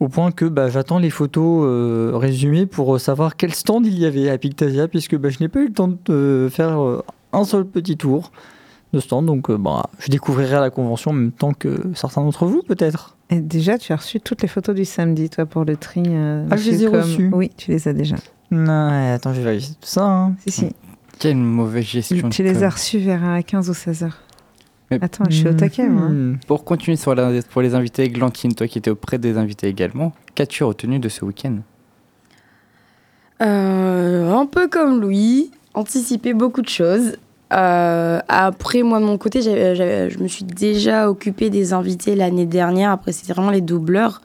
[0.00, 4.04] Au point que bah, j'attends les photos euh, résumées pour savoir quel stand il y
[4.04, 6.78] avait à Pictasia, puisque bah, je n'ai pas eu le temps de faire
[7.32, 8.32] un seul petit tour
[8.92, 9.24] de stand.
[9.24, 13.15] Donc bah, je découvrirai la convention en même temps que certains d'entre vous, peut-être.
[13.30, 16.02] Et déjà, tu as reçu toutes les photos du samedi, toi, pour le tri.
[16.06, 17.30] euh, Ah, je les ai reçues.
[17.32, 18.16] Oui, tu les as déjà.
[18.52, 20.04] Non, attends, je vais vérifier tout ça.
[20.06, 20.34] hein.
[20.46, 20.68] Si, si.
[21.18, 22.28] Quelle mauvaise gestion.
[22.28, 24.18] Tu les as reçus vers euh, 15 ou 16 heures.
[24.90, 26.04] Mais- Attends, je suis au taquet, moi.
[26.08, 26.36] hein.
[26.46, 30.12] Pour continuer sur la- pour les invités, Glantine, toi qui étais auprès des invités également,
[30.36, 31.56] qu'as-tu retenu de ce week-end?
[33.42, 37.16] Euh, un peu comme Louis, anticiper beaucoup de choses.
[37.52, 42.90] Euh, après, moi, de mon côté, je me suis déjà occupée des invités l'année dernière.
[42.90, 44.20] Après, c'était vraiment les doubleurs.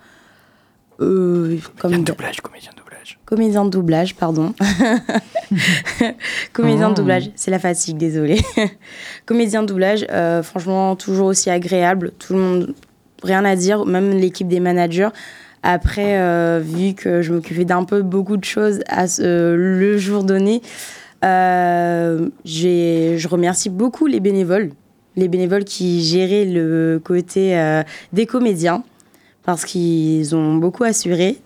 [0.99, 3.19] Euh, comme doublage, comédien de doublage.
[3.25, 4.53] comédien de doublage, pardon.
[6.53, 6.91] comédien Oh.
[6.91, 8.39] de doublage, c'est la fatigue, désolé.
[9.25, 12.11] comédien de doublage, euh, franchement, toujours aussi agréable.
[12.19, 12.75] Tout le monde,
[13.23, 15.09] rien à dire, même l'équipe des managers.
[15.63, 20.23] Après, euh, vu que je m'occupais d'un peu beaucoup de choses à ce- le jour
[20.23, 20.67] donné, euh,
[21.21, 24.71] je remercie beaucoup les bénévoles,
[25.15, 28.83] les bénévoles qui géraient le côté euh, des comédiens,
[29.43, 31.37] parce qu'ils ont beaucoup assuré.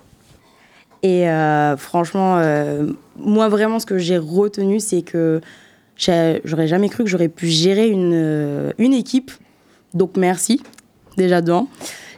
[1.03, 5.41] Et euh, franchement, euh, moi vraiment, ce que j'ai retenu, c'est que
[5.97, 9.31] j'aurais jamais cru que j'aurais pu gérer une, euh, équipe.
[9.93, 10.61] Donc merci,
[11.17, 11.67] déjà dedans.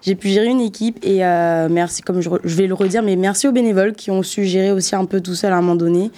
[0.02, 3.16] J'ai pu gérer une équipe et euh, merci, comme je, je vais le redire, mais
[3.16, 5.76] merci aux bénévoles qui ont su gérer aussi un peu tout seul à un moment
[5.76, 6.12] donné.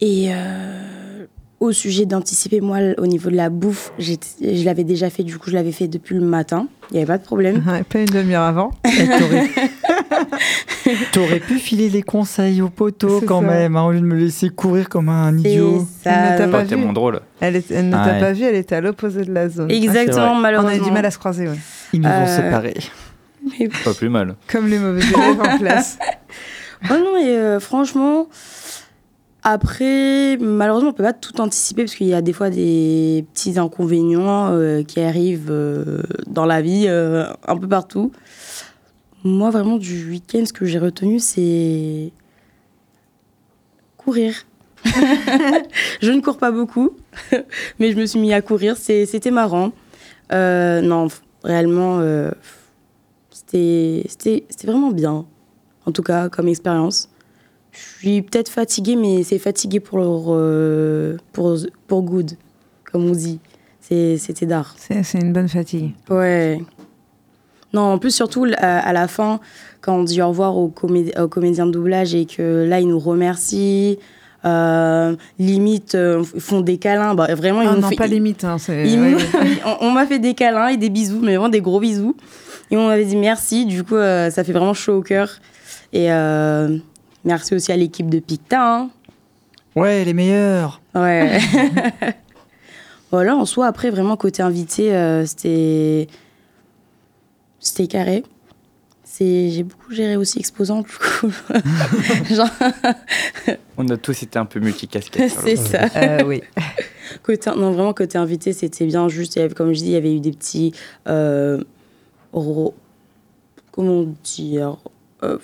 [0.00, 1.26] Et euh,
[1.60, 5.50] au sujet d'anticiper, moi, au niveau de la bouffe, je l'avais déjà fait, du coup,
[5.50, 6.68] je l'avais fait depuis le matin.
[6.90, 7.62] Il n'y avait pas de problème.
[7.66, 8.70] Ouais, pas une demi-heure avant.
[11.12, 13.46] T'aurais pu filer les conseils au poteau quand ça.
[13.46, 15.86] même, hein, au lieu de me laisser courir comme un idiot.
[16.04, 16.36] Elle ne ça.
[16.38, 16.52] t'a oui.
[16.52, 16.92] pas vu.
[16.92, 17.20] drôle.
[17.40, 18.20] Elle, est- elle ne Ah t'a ouais.
[18.20, 19.70] pas vu, elle était à l'opposé de la zone.
[19.70, 20.32] Exactement.
[20.32, 20.72] On malheureusement.
[20.72, 21.58] a eu du mal à se croiser, ouais.
[21.92, 22.74] Ils nous ont Euh, séparés.
[23.84, 24.36] Pas plus mal.
[24.50, 25.98] Comme les mauvais élèves en classe.
[26.88, 28.28] Oh non, et euh, franchement,
[29.42, 33.58] après, malheureusement, on peut pas tout anticiper parce qu'il y a des fois des petits
[33.58, 38.10] inconvénients euh, qui arrivent euh, dans la vie, euh, un peu partout.
[39.24, 42.12] Moi, vraiment, du week-end, ce que j'ai retenu, c'est
[43.96, 44.34] courir.
[44.84, 46.96] je ne cours pas beaucoup,
[47.78, 48.76] mais je me suis mis à courir.
[48.76, 49.72] C'était marrant.
[50.30, 51.08] Non,
[51.42, 52.00] réellement,
[53.30, 54.04] c'était
[54.64, 55.26] vraiment bien
[55.88, 57.08] en tout cas comme expérience.
[58.00, 59.98] Je suis peut-être fatiguée, mais c'est fatigué pour,
[60.30, 62.32] euh, pour, pour good,
[62.90, 63.40] comme on dit.
[63.80, 64.76] C'était d'art.
[64.78, 65.92] C'est une bonne fatigue.
[66.10, 66.60] Ouais.
[67.72, 69.40] Non, en plus, surtout à, à la fin,
[69.80, 72.88] quand on dit au revoir aux, comé- aux comédiens de doublage et que là, ils
[72.88, 73.98] nous remercient,
[74.44, 77.14] euh, limite, euh, font des câlins.
[77.14, 78.44] Bah, vraiment, ils Ah non, fait- pas limite.
[78.44, 79.16] Hein, ils ouais,
[79.80, 82.14] on on m'a fait des câlins et des bisous, mais vraiment des gros bisous.
[82.70, 85.30] Et on m'avait dit merci, du coup, euh, ça fait vraiment chaud au cœur.
[85.94, 86.06] Et
[87.28, 88.76] merci aussi à l'équipe de Picta.
[88.76, 88.90] hein.
[89.76, 90.80] Ouais, les meilleurs.
[90.94, 91.38] Ouais.
[93.12, 96.08] voilà, en soi, après, vraiment, côté invité, euh, c'était.
[97.60, 98.24] C'était carré.
[99.04, 101.30] C'est- J'ai beaucoup géré aussi exposant, du coup.
[102.34, 102.48] Genre,
[103.76, 105.22] On a tous été un peu multicasquettes.
[105.22, 105.86] le c'est ça.
[105.96, 106.42] Euh, oui.
[107.22, 109.36] Côté, non, vraiment, côté invité, c'était bien juste.
[109.36, 110.72] il y avait- comme je dis, il y avait eu des petits.
[111.08, 111.62] euh,
[112.32, 112.74] ro-
[113.72, 114.76] comment dire
[115.22, 115.38] euh,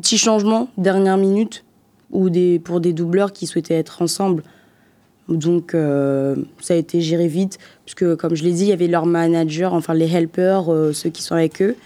[0.00, 1.64] petits changements, dernière minute,
[2.10, 4.42] ou des, pour des doubleurs qui souhaitaient être ensemble.
[5.28, 8.88] Donc, euh, ça a été géré vite, puisque, comme je l'ai dit, il y avait
[8.88, 11.76] leurs managers, enfin les helpers, euh, ceux qui sont avec eux.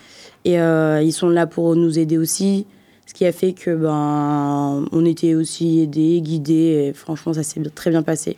[0.47, 2.67] Et euh, ils sont là pour nous aider aussi.
[3.07, 6.89] Ce qui a fait que ben, on était aussi aidés, guidés.
[6.89, 8.37] Et franchement, ça s'est très bien passé.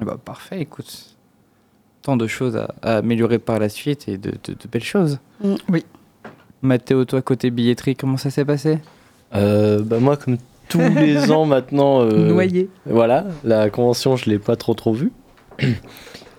[0.00, 1.16] Bah, parfait, écoute.
[2.02, 5.18] Tant de choses à, à améliorer par la suite et de, de- de belles choses.
[5.42, 5.54] Mm.
[5.68, 5.84] Oui.
[6.62, 8.78] Mathéo, toi, côté billetterie, comment ça s'est passé?
[9.34, 10.36] Euh, bah moi, comme
[10.68, 12.68] tous les ans maintenant, euh, Noyé.
[12.86, 15.12] voilà, la convention, je l'ai pas trop trop vue.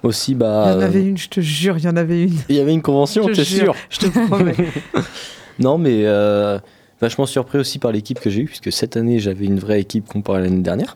[0.04, 2.24] Aussi, bah, Il y en euh, avait une, je te jure, il y en avait
[2.24, 2.34] une.
[2.50, 3.74] il y avait une convention, Je te t'es jure.
[3.76, 3.76] sûr?
[3.90, 4.56] Je te promets.
[5.60, 6.58] Non, mais euh,
[7.00, 10.08] vachement surpris aussi par l'équipe que j'ai eue, puisque cette année, j'avais une vraie équipe
[10.08, 10.96] comparée à l'année dernière.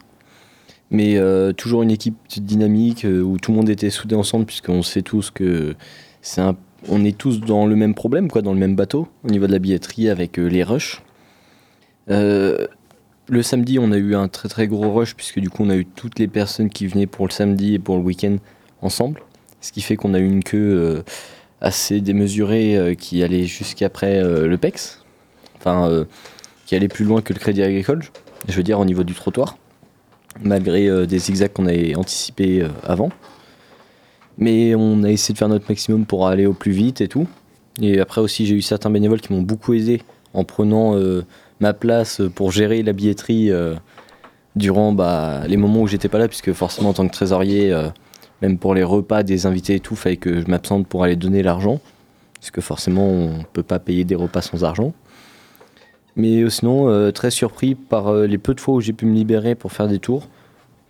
[0.90, 4.82] Mais euh, toujours une équipe dynamique euh, où tout le monde était soudé ensemble, puisqu'on
[4.82, 5.76] sait tous que
[6.24, 6.56] c'est un,
[6.88, 9.52] on est tous dans le même problème, quoi, dans le même bateau, au niveau de
[9.52, 11.02] la billetterie avec euh, les rushs.
[12.10, 12.68] Euh,
[13.30, 15.76] le samedi, on a eu un très très gros rush, puisque du coup, on a
[15.76, 18.38] eu toutes les personnes qui venaient pour le samedi et pour le week-end
[18.82, 19.22] ensemble.
[19.60, 21.04] Ce qui fait qu'on a eu une queue euh,
[21.60, 25.04] assez démesurée qui allait jusqu'après le PEX.
[25.58, 26.06] Enfin,
[26.68, 28.04] qui allait plus loin que le Crédit Agricole,
[28.48, 29.58] je veux dire au niveau du trottoir.
[30.44, 33.10] Malgré des zigzags qu'on avait anticipés avant.
[34.38, 37.28] Mais on a essayé de faire notre maximum pour aller au plus vite et tout.
[37.82, 40.02] Et après aussi, j'ai eu certains bénévoles qui m'ont beaucoup aidé
[40.34, 41.26] en prenant euh,
[41.60, 43.76] ma place pour gérer la billetterie euh,
[44.56, 47.90] durant bah, les moments où j'étais pas là, puisque forcément en tant que trésorier, euh,
[48.42, 51.44] même pour les repas des invités et tout, fallait que je m'absente pour aller donner
[51.44, 51.80] l'argent,
[52.40, 54.94] parce que forcément on peut pas payer des repas sans argent.
[56.16, 59.72] Mais sinon, très surpris par les peu de fois où j'ai pu me libérer pour
[59.72, 60.28] faire des tours,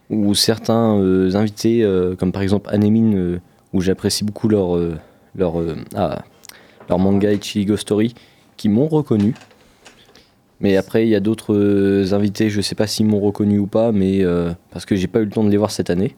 [0.09, 3.39] où certains euh, invités, euh, comme par exemple Anemine, euh,
[3.73, 4.79] où j'apprécie beaucoup leur,
[5.35, 5.55] leur,
[5.95, 6.23] ah,
[6.87, 8.15] leur manga Ichigo Story,
[8.55, 9.35] qui m'ont reconnu.
[10.61, 13.91] Mais après, il y a d'autres invités, je sais pas s'ils m'ont reconnu ou pas,
[13.91, 14.23] mais
[14.71, 16.15] parce que j'ai pas eu le temps de les voir cette année.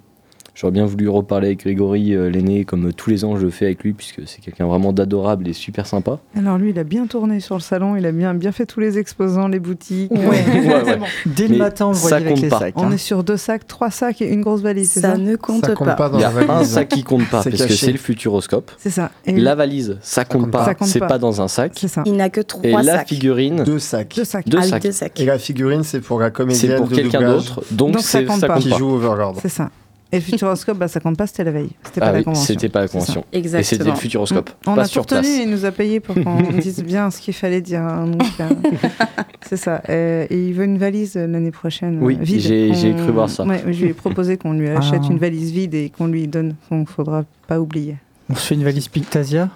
[0.56, 3.50] J'aurais bien voulu reparler avec Grégory, euh, l'aîné, comme euh, tous les ans je le
[3.50, 6.20] fais avec lui, puisque c'est quelqu'un vraiment d'adorable et super sympa.
[6.38, 8.80] Alors lui, il a bien tourné sur le salon, il a bien, bien fait tous
[8.80, 10.12] les exposants, les boutiques.
[10.12, 11.00] Ouais, ouais.
[11.26, 12.60] Dès Mais le matin, on le ça voyait avec les pas.
[12.60, 12.74] sacs.
[12.78, 12.92] On hein.
[12.92, 15.66] est sur deux sacs, trois sacs et une grosse valise, c'est Ça ça ne compte
[15.66, 15.96] Ça compte pas.
[15.96, 16.70] pas dans Il y la a un valise.
[16.70, 18.72] sac qui compte pas, C'est parce que c'est le Futuroscope.
[18.78, 19.12] C'est ça.
[19.26, 20.66] Et La valise, ça compte compte pas, pas.
[20.66, 21.08] Ça compte c'est pas.
[21.08, 21.74] pas dans un sac.
[21.76, 22.04] C'est ça.
[22.06, 23.08] Il n'a que Et trois la sacs.
[23.08, 24.14] figurine, Deux sacs.
[24.16, 24.48] Deux sacs.
[24.48, 24.84] deux Ah sacs.
[24.84, 25.20] deux sacs.
[25.20, 28.26] Et la figurine, c'est pour la C'est comédienne pour de quelqu'un d'autre, donc, ça c'est-
[28.26, 28.54] compte ça pas.
[28.56, 29.36] compte qui joue Overlord.
[29.42, 29.70] C'est ça.
[30.12, 31.70] Et le Futuroscope, bah, ça compte pas, c'était la veille.
[31.84, 32.46] C'était pas Ah la oui, convention.
[32.48, 33.22] c'était pas la convention.
[33.32, 33.92] Et c'était Exactement.
[33.92, 35.28] le Futuroscope, On pas a sur place.
[35.28, 37.82] et il nous a payé pour qu'on dise bien ce qu'il fallait dire.
[37.82, 38.50] hein, euh,
[39.48, 39.84] c'est ça.
[39.88, 41.98] Euh, et il veut une valise euh, l'année prochaine.
[42.02, 42.40] euh, Oui, vide.
[42.42, 43.44] j'ai- On- cru voir ça.
[43.46, 45.12] Ouais, je lui ai proposé qu'on lui achète Ah.
[45.12, 46.56] une valise vide et qu'on lui donne.
[46.72, 47.98] Donc, faudra pas oublier.
[48.30, 49.50] On se fait une valise Pictasia.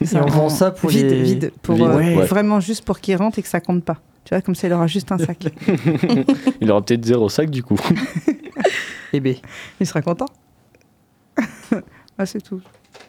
[0.00, 2.14] Et on vend ça pour vide, les- vide, pour Vide, euh, ouais.
[2.26, 3.98] vraiment juste pour qu'il rentre et que ça compte pas.
[4.24, 5.46] Tu vois, comme ça, il aura juste un sac.
[6.60, 7.78] Il aura peut-être zéro sac du coup.
[9.12, 9.34] Ben.
[9.80, 10.26] il sera content.
[12.18, 12.60] ah, c'est tout.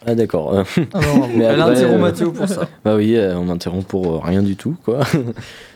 [0.06, 0.54] Ah d'accord.
[0.54, 1.00] Euh, Ah
[1.36, 2.68] Mais Elle après, interrompt euh, Mathéo pour ça.
[2.84, 5.00] Bah oui, euh, on m'interrompt pour euh, rien du tout, quoi.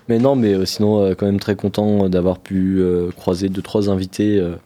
[0.09, 3.63] mais non, mais euh, sinon, euh, quand même très content d'avoir pu euh, croiser deux,
[3.63, 4.57] trois invités euh,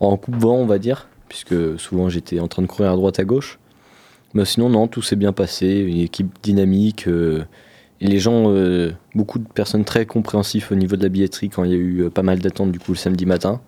[0.00, 3.24] en coupe-vent, on va dire, puisque souvent j'étais en train de courir à droite, à
[3.24, 3.58] gauche.
[4.34, 7.44] Mais sinon, non, tout s'est bien passé, une équipe dynamique, euh,
[8.00, 11.64] et les gens, euh, beaucoup de personnes très compréhensifs au niveau de la billetterie quand
[11.64, 13.60] il y a eu euh, pas mal d'attentes du coup le samedi matin,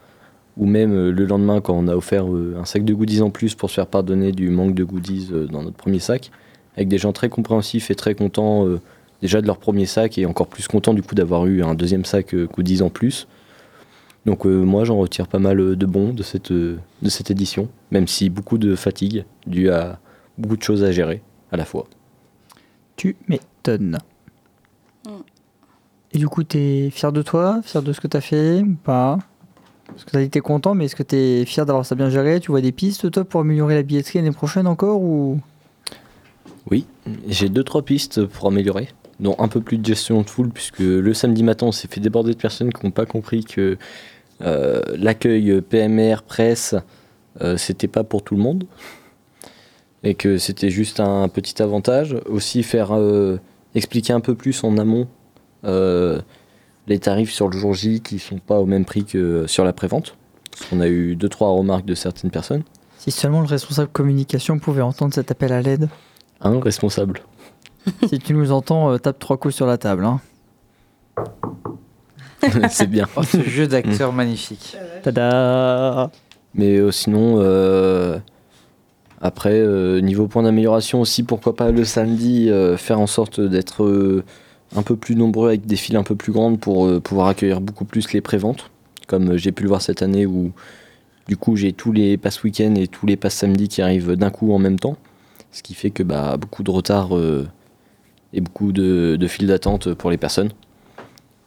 [0.61, 3.31] ou même euh, le lendemain quand on a offert euh, un sac de goodies en
[3.31, 6.31] plus pour se faire pardonner du manque de goodies euh, dans notre premier sac
[6.77, 8.81] avec des gens très compréhensifs et très contents euh,
[9.21, 12.05] déjà de leur premier sac et encore plus contents du coup d'avoir eu un deuxième
[12.05, 13.27] sac euh, goodies en plus.
[14.27, 17.69] Donc euh, moi j'en retire pas mal de bons de cette, euh, de cette édition,
[17.91, 19.99] même si beaucoup de fatigue due à
[20.39, 21.87] beaucoup de choses à gérer à la fois.
[22.97, 23.99] Tu m'étonnes.
[25.07, 25.11] Mm.
[26.13, 29.19] Et du coup, t'es fier de toi Fier de ce que t'as fait ou pas?
[29.93, 32.41] Parce que dit que t'es content, mais est-ce que t'es fier d'avoir ça bien géré?
[32.41, 35.41] Tu vois des pistes, toi, pour améliorer la billetterie l'année prochaine encore ou?
[36.71, 36.87] Oui,
[37.27, 40.81] j'ai deux trois pistes pour améliorer, dont un peu plus de gestion de foule puisque
[40.81, 43.77] le samedi matin on s'est fait déborder de personnes qui n'ont pas compris que
[44.43, 46.75] euh, l'accueil PMR presse
[47.41, 48.65] euh, c'était pas pour tout le monde
[50.03, 52.17] et que c'était juste un petit avantage.
[52.27, 53.39] Aussi faire euh,
[53.75, 55.07] expliquer un peu plus en amont
[56.87, 59.73] les tarifs sur le jour J qui sont pas au même prix que sur la
[59.73, 60.17] prévente.
[60.51, 62.63] Parce qu'on a eu deux trois remarques de certaines personnes.
[62.99, 65.89] Si seulement le responsable communication pouvait entendre cet appel à l'aide.
[66.41, 67.21] Un responsable.
[68.09, 70.05] si tu nous entends, euh, tape trois coups sur la table.
[70.05, 70.21] Hein.
[72.71, 73.07] C'est bien.
[73.17, 74.77] Oh, ce jeu d'acteur magnifique.
[75.03, 76.11] Tada
[76.55, 78.19] Mais euh, sinon, euh,
[79.21, 83.85] après, euh, niveau point d'amélioration aussi, pourquoi pas le samedi, euh, faire en sorte d'être
[83.85, 84.25] euh,
[84.77, 87.61] un peu plus nombreux avec des files un peu plus grandes pour euh, pouvoir accueillir
[87.61, 88.71] beaucoup plus les préventes,
[89.07, 90.53] comme euh, j'ai pu le voir cette année où
[91.29, 94.31] du coup j'ai tous les passes week-end et tous les passes samedi qui arrivent d'un
[94.31, 94.97] coup en même temps,
[95.53, 97.49] ce qui fait que bah, beaucoup de retard euh,
[98.33, 100.51] et beaucoup de, files d'attente pour les personnes.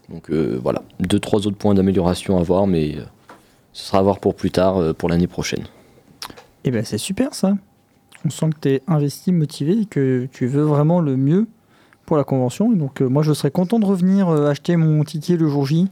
[0.09, 2.97] Donc voilà, deux, trois autres points d'amélioration à voir, mais
[3.71, 5.63] ce sera à voir pour plus tard, pour l'année prochaine.
[6.65, 7.55] Et ben c'est super ça.
[8.25, 11.47] On sent que tu es investi, motivé que tu veux vraiment le mieux
[12.13, 12.71] pour la convention.
[12.71, 15.87] Donc euh, moi je serais content de revenir euh, acheter mon ticket le jour J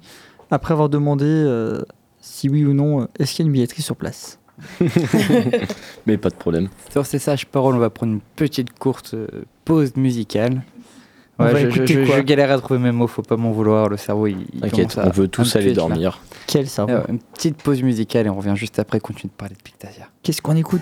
[0.51, 1.81] après avoir demandé euh,
[2.19, 4.37] si oui ou non euh, est-ce qu'il y a une billetterie sur place.
[6.05, 6.67] Mais pas de problème.
[6.91, 9.25] Sur ces sages paroles, on va prendre une petite courte euh,
[9.65, 10.61] pause musicale.
[11.39, 13.89] Ouais, je, je- je galère à trouver mes mots, faut pas m'en vouloir.
[13.89, 15.73] Le cerveau, il, T'inquiète, on veut tous aller là.
[15.73, 16.21] dormir.
[16.45, 16.93] Quel cerveau.
[16.93, 20.07] Euh, une petite pause musicale et on revient juste après continuer de parler de Pictasia.
[20.21, 20.81] Qu'est-ce qu'on écoute?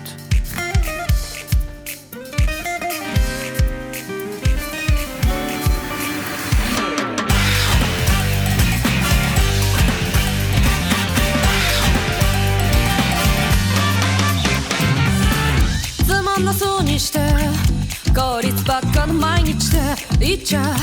[18.14, 19.78] 効率ばっかの毎日で
[20.18, 20.74] 言っちゃ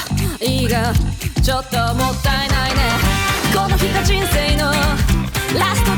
[0.41, 0.93] いいが
[1.43, 2.77] ちょっともったいないね。
[3.53, 4.71] この日が人生の
[5.59, 5.96] ラスト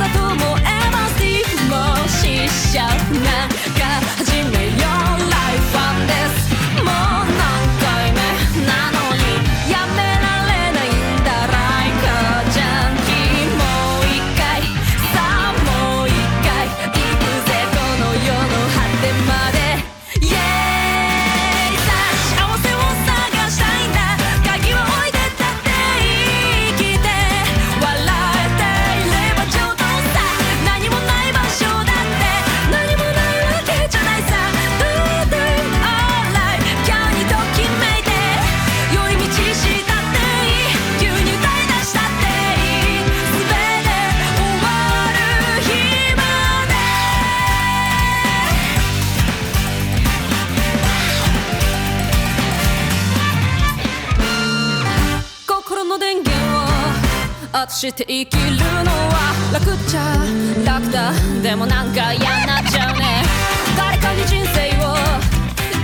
[57.89, 59.99] して生きるのは楽っちゃ
[60.63, 63.23] 楽だでもなんか嫌になっちゃうね。
[63.75, 64.93] 誰かに人生を。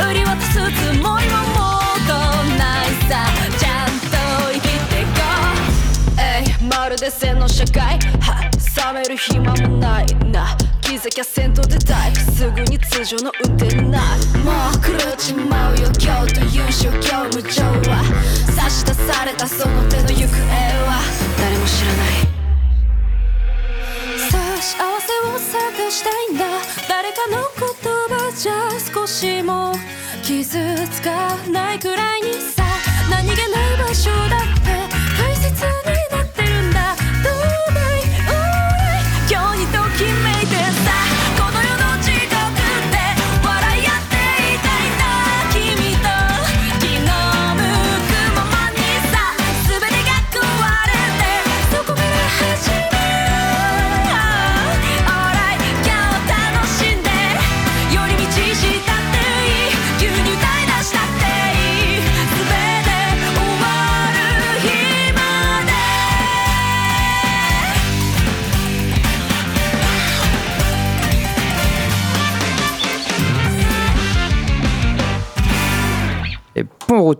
[0.07, 2.13] 売り渡すつもりももうと
[2.59, 3.25] ないさ
[3.57, 4.17] ちゃんと
[4.53, 5.09] 生きていこ
[6.09, 6.63] うえい。
[6.65, 8.51] まるで線の社会は
[8.93, 10.05] 冷める暇もない。
[10.31, 10.55] な。
[10.81, 14.39] 気づきゃ先頭でタイプすぐに通常の運転になる。
[14.43, 15.89] もう狂っちまうよ。
[15.99, 18.03] 今日という宗教無常は。
[18.55, 20.35] 差し出されたその手の行方
[20.85, 21.24] は。
[21.37, 22.13] 誰も知らない。
[24.29, 26.45] さあ幸せを探したいんだ。
[26.87, 28.51] 誰かの言葉じゃ
[28.93, 29.73] 少しも
[30.23, 30.57] 傷
[30.89, 32.63] つかないくらいにさ。
[33.09, 34.71] 何気ない場所だって
[35.21, 35.49] 大切
[35.89, 35.94] に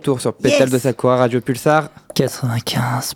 [0.06, 1.88] retour sur Pétale Yes de Sakura, Radio Pulsar.
[2.14, 3.10] 95.9.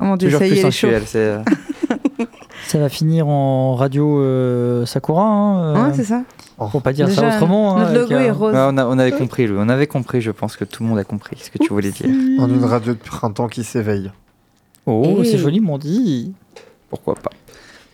[0.00, 0.88] Oh mon dieu, Toujours ça y plus est, elle est chaud.
[0.88, 1.02] sensuel.
[1.06, 1.42] c'est, euh,
[2.68, 5.24] Ça va finir en radio euh, Sakura.
[5.24, 6.22] Hein, euh, Ouais, c'est ça.
[6.56, 7.76] Pour pas dire ça Déjà, autrement.
[7.76, 8.54] hein, Notre avec, logo euh, est rose.
[8.54, 9.58] ouais, on, a- on avait compris, Louis.
[9.60, 11.90] On avait compris, je pense que tout le monde a compris ce que tu voulais
[11.90, 12.06] dire.
[12.38, 14.12] En une radio de printemps qui s'éveille.
[14.86, 15.24] Oh, Eh.
[15.24, 16.32] c'est joliment dit.
[16.88, 17.30] Pourquoi pas.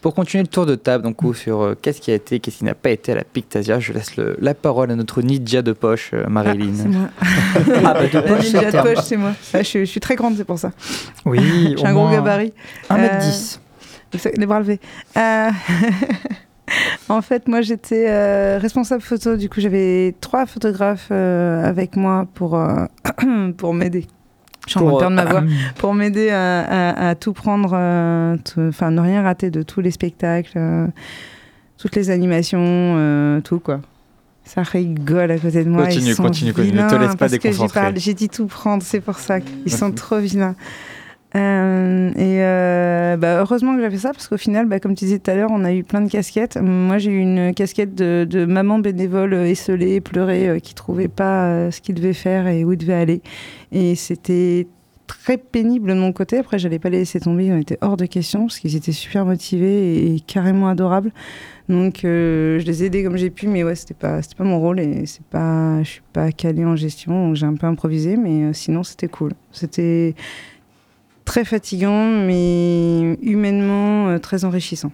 [0.03, 2.59] Pour continuer le tour de table, donc, coup, sur euh, qu'est-ce qui a été, qu'est-ce
[2.59, 5.61] qui n'a pas été à la Pictasia, je laisse le- la parole à notre ninja
[5.61, 6.73] de poche, euh, Ah, Marilyn.
[6.75, 7.09] c'est moi.
[7.85, 9.33] Ah, bah, de poche, ninja de poche, c'est moi.
[9.53, 10.73] Ah, je, suis, je suis très grande, c'est pour ça.
[11.27, 12.55] Oui, J'ai un gros gabarit.
[12.89, 13.59] 1m10.
[14.17, 14.81] C'est- Les bras levés.
[15.19, 15.51] Euh,
[17.09, 19.37] en fait, moi, j'étais euh, responsable photo.
[19.37, 22.87] Du coup, j'avais trois photographes euh, avec moi pour, euh,
[23.57, 24.07] pour m'aider.
[24.73, 25.43] Je suis en train de perdre ma voix.
[25.79, 28.37] Pour m'aider à, à- à tout prendre, euh,
[28.69, 30.87] enfin, ne rien rater de tous les spectacles, euh,
[31.79, 33.81] toutes les animations, euh, tout, quoi.
[34.45, 35.85] Ça rigole à côté de moi.
[35.85, 36.79] Continue, ils sont continue, continue.
[36.83, 37.81] Ne te laisse pas déconcentrer.
[37.97, 39.39] J'ai dit tout prendre, c'est pour ça.
[39.67, 40.57] Ils sont trop vilains.
[41.37, 45.19] Euh, et euh, bah, heureusement que j'avais ça parce qu'au final, bah, comme tu disais
[45.19, 46.57] tout à l'heure, on a eu plein de casquettes.
[46.57, 51.71] Moi, j'ai eu une casquette de, maman bénévole euh, esselée, pleurée, euh, qui trouvait pas
[51.71, 53.23] ce qu'il devait faire et où il devait aller.
[53.71, 54.67] Et c'était
[55.07, 56.39] très pénible de mon côté.
[56.39, 59.25] Après, j'allais pas les laisser tomber, on était hors de question parce qu'ils étaient super
[59.25, 61.13] motivés et, carrément adorables.
[61.69, 64.81] Donc, je les ai aidés comme j'ai pu, mais ouais, c'était pas, pas mon rôle
[64.81, 68.53] et c'est pas, je suis pas calée en gestion, donc j'ai un peu improvisé, mais
[68.53, 69.33] sinon, c'était cool.
[69.53, 70.15] C'était
[71.31, 74.91] très fatigant, mais humainement euh, très enrichissant.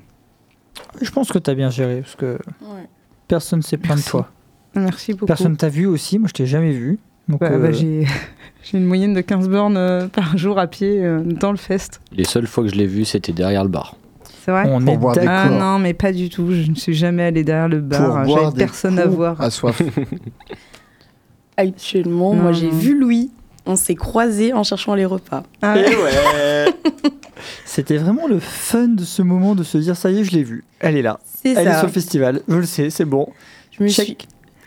[1.01, 2.87] Je pense que tu as bien géré parce que Ouais.
[3.29, 4.29] personne ne s'est plaint de toi.
[4.75, 5.27] Merci beaucoup.
[5.27, 6.99] Personne t'a vu aussi, moi je t'ai jamais vu.
[7.29, 8.07] Donc, Bah, euh, bah, j'ai,
[8.63, 12.01] j'ai une moyenne de 15 bornes euh, par jour à pied euh, dans le fest.
[12.13, 13.97] Les seules fois que je l'ai vu, c'était derrière le bar.
[14.45, 15.59] C'est vrai on est boire des Ah d'accord.
[15.59, 16.53] non, mais pas du tout.
[16.53, 18.25] Je ne suis jamais allée derrière le Pour bar.
[18.25, 19.41] boire J'avais des personne à voir.
[19.41, 19.83] À soif.
[21.57, 23.31] Actuellement, Non, moi j'ai vu Louis.
[23.67, 25.43] On s'est croisés en cherchant les repas.
[25.63, 25.75] Ah,
[27.65, 30.43] C'était vraiment le fun de ce moment de se dire ça y est, je l'ai
[30.45, 30.65] vue.
[30.81, 31.19] Elle est là.
[31.25, 32.43] C'est Elle est sur le festival.
[32.49, 33.29] Je le sais, c'est bon.
[33.73, 34.07] Je me Check.
[34.07, 34.17] suis-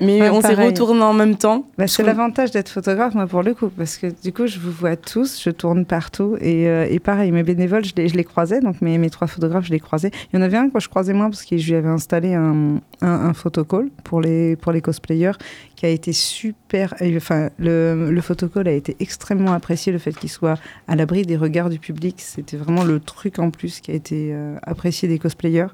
[0.02, 0.68] Mais Ouais, on s'est pareil.
[0.68, 1.66] retournés en même temps.
[1.78, 4.72] Bah, c'est l'avantage d'être photographe, moi, pour le coup, parce que du coup, je vous
[4.72, 8.24] vois tous, je tourne partout, et, euh, et pareil, mes bénévoles, je les, je les
[8.24, 10.12] croisais, donc mes, mes trois photographes, je les croisais.
[10.32, 12.34] Il y en avait un que je croisais moins, parce que je lui avais installé
[12.34, 15.34] un, un, un photocall pour les, pour les cosplayers,
[15.76, 16.94] qui a été super.
[17.16, 20.56] Enfin, le, le photocall a été extrêmement apprécié, le fait qu'il soit
[20.88, 24.30] à l'abri des regards du public, c'était vraiment le truc en plus qui a été
[24.32, 25.68] euh, apprécié des cosplayers.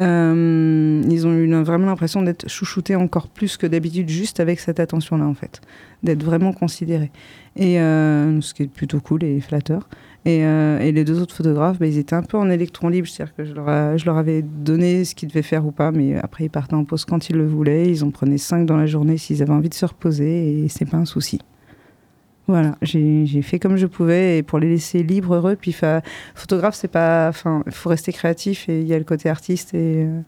[0.00, 4.80] Euh, ils ont eu vraiment l'impression d'être chouchoutés encore plus que d'habitude, juste avec cette
[4.80, 5.60] attention-là, en fait,
[6.02, 7.10] d'être vraiment considérés.
[7.56, 9.88] Et euh, ce qui est plutôt cool et flatteur.
[10.24, 13.34] Et, euh, les deux autres photographes, bah, ils étaient un peu en électron libre, c'est-à-dire
[13.34, 16.44] que je leur, je leur avais donné ce qu'ils devaient faire ou pas, mais après
[16.44, 17.88] ils partaient en pause quand ils le voulaient.
[17.90, 20.84] Ils en prenaient cinq dans la journée s'ils avaient envie de se reposer, et c'est
[20.84, 21.40] pas un souci.
[22.48, 25.56] Voilà, j'ai j'ai fait comme je pouvais et pour les laisser libres, heureux.
[25.60, 26.02] Puis fa-
[26.34, 29.74] photographe, c'est pas, enfin, il faut rester créatif et il y a le côté artiste
[29.74, 30.20] et euh,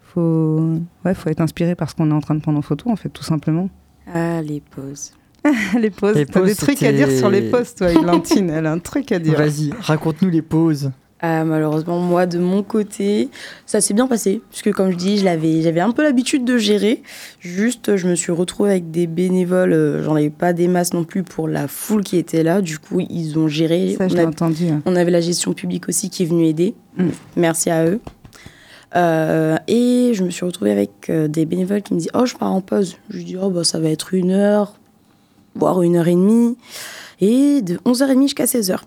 [0.00, 2.88] faut, ouais, faut être inspiré par ce qu'on est en train de prendre en photo,
[2.90, 3.68] en fait, tout simplement.
[4.12, 5.12] Ah, les pauses.
[5.78, 8.50] les pauses, t'as des trucs à dire sur les pauses, toi, Eglantine.
[8.50, 9.36] Elle a un truc à dire.
[9.36, 10.90] Vas-y, raconte-nous les pauses.
[11.20, 13.28] Ah, malheureusement, moi, de mon côté,
[13.66, 14.40] ça s'est bien passé.
[14.50, 17.02] Puisque, comme je dis, je l'avais- j'avais un peu l'habitude de gérer.
[17.40, 19.72] Juste, je me suis retrouvée avec des bénévoles.
[19.72, 22.60] euh, J'en avais pas des masses non plus pour la foule qui était là.
[22.60, 23.96] Du coup, ils ont géré.
[23.98, 24.68] Ça, On l'ai a- entendu.
[24.68, 24.80] hein.
[24.86, 26.74] On avait la gestion publique aussi qui est venue aider.
[26.96, 27.08] Mm.
[27.36, 27.98] Merci à eux.
[28.96, 32.34] Euh, et je me suis retrouvée avec euh, des bénévoles qui me disent Oh, je
[32.36, 32.96] pars en pause.
[33.10, 34.74] Je lui dis Oh, bah, ça va être une heure,
[35.54, 36.56] voire une heure et demie.
[37.20, 38.78] Et de 11h30 jusqu'à 16h.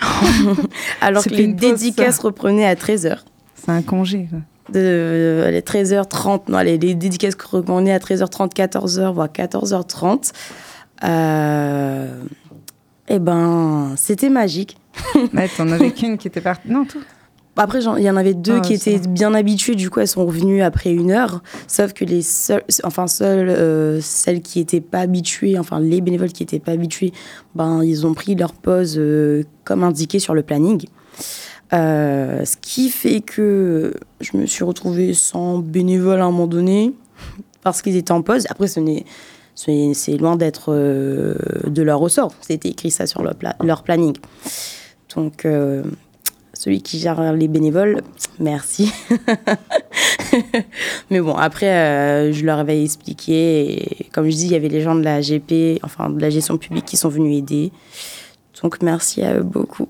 [1.00, 3.18] Alors que les pause, dédicaces reprenaient à 13h.
[3.54, 4.28] C'est un congé.
[4.30, 4.38] quoi.
[4.72, 10.32] De, les 13h30, non, les, les dédicaces reprenaient à 13h30, 14h, voire 14h30.
[11.04, 12.22] Euh,
[13.08, 14.76] et ben, c'était magique.
[15.34, 16.68] Ouais, t'en avais qu'une qui était partie.
[16.68, 17.02] Non, tout.
[17.58, 20.26] Après, il y en avait deux Ah, qui étaient bien habituées, du coup, elles sont
[20.26, 21.42] revenues après une heure.
[21.68, 26.32] Sauf que les seules, enfin, seules, euh, celles qui n'étaient pas habituées, enfin, les bénévoles
[26.32, 27.12] qui n'étaient pas habitués,
[27.54, 30.84] ben, ils ont pris leur pause euh, comme indiqué sur le planning.
[31.72, 36.92] Euh, ce qui fait que je me suis retrouvée sans bénévole à un moment donné,
[37.62, 38.46] parce qu'ils étaient en pause.
[38.50, 39.04] Après, ce n'est.
[39.58, 42.34] C'est loin d'être de leur ressort.
[42.42, 44.14] C'était écrit ça sur leur, pla- leur planning.
[45.16, 45.82] Donc, euh,
[46.66, 48.02] celui qui gère les bénévoles,
[48.40, 48.92] merci.
[51.12, 54.00] Mais bon, après, euh, je leur avais expliqué.
[54.00, 56.28] Et comme je dis, il y avait les gens de la GP, enfin de la
[56.28, 57.70] gestion publique, qui sont venus aider.
[58.60, 59.88] Donc, merci à eux beaucoup.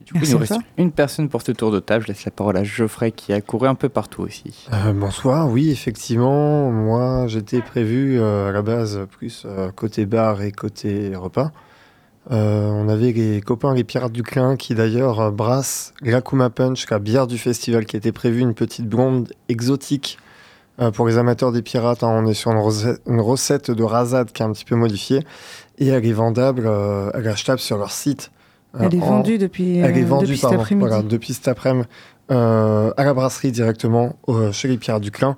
[0.00, 2.04] Du coup, Merci il nous reste une personne pour ce tour de table.
[2.04, 4.66] Je laisse la parole à Geoffrey qui a couru un peu partout aussi.
[4.72, 10.40] Euh, bonsoir, oui, effectivement, moi j'étais prévu euh, à la base plus euh, côté bar
[10.40, 11.52] et côté repas.
[12.30, 16.88] Euh, on avait les copains les Pirates du Clin qui d'ailleurs euh, brassent l'Akuma Punch,
[16.88, 20.18] la bière du festival qui était prévue, une petite blonde exotique
[20.80, 22.04] euh, pour les amateurs des pirates.
[22.04, 22.08] hein.
[22.22, 25.20] on est sur une recette, une recette de rasade qui est un petit peu modifiée
[25.78, 28.30] et elle est vendable, euh, elle est achetable sur leur site.
[28.78, 30.86] Elle est en- vendue depuis, elle est vendue depuis cet après-midi.
[30.88, 31.86] voilà, depuis cet après-midi
[32.30, 34.16] à la brasserie directement
[34.52, 35.36] chez les Pirates du Clin.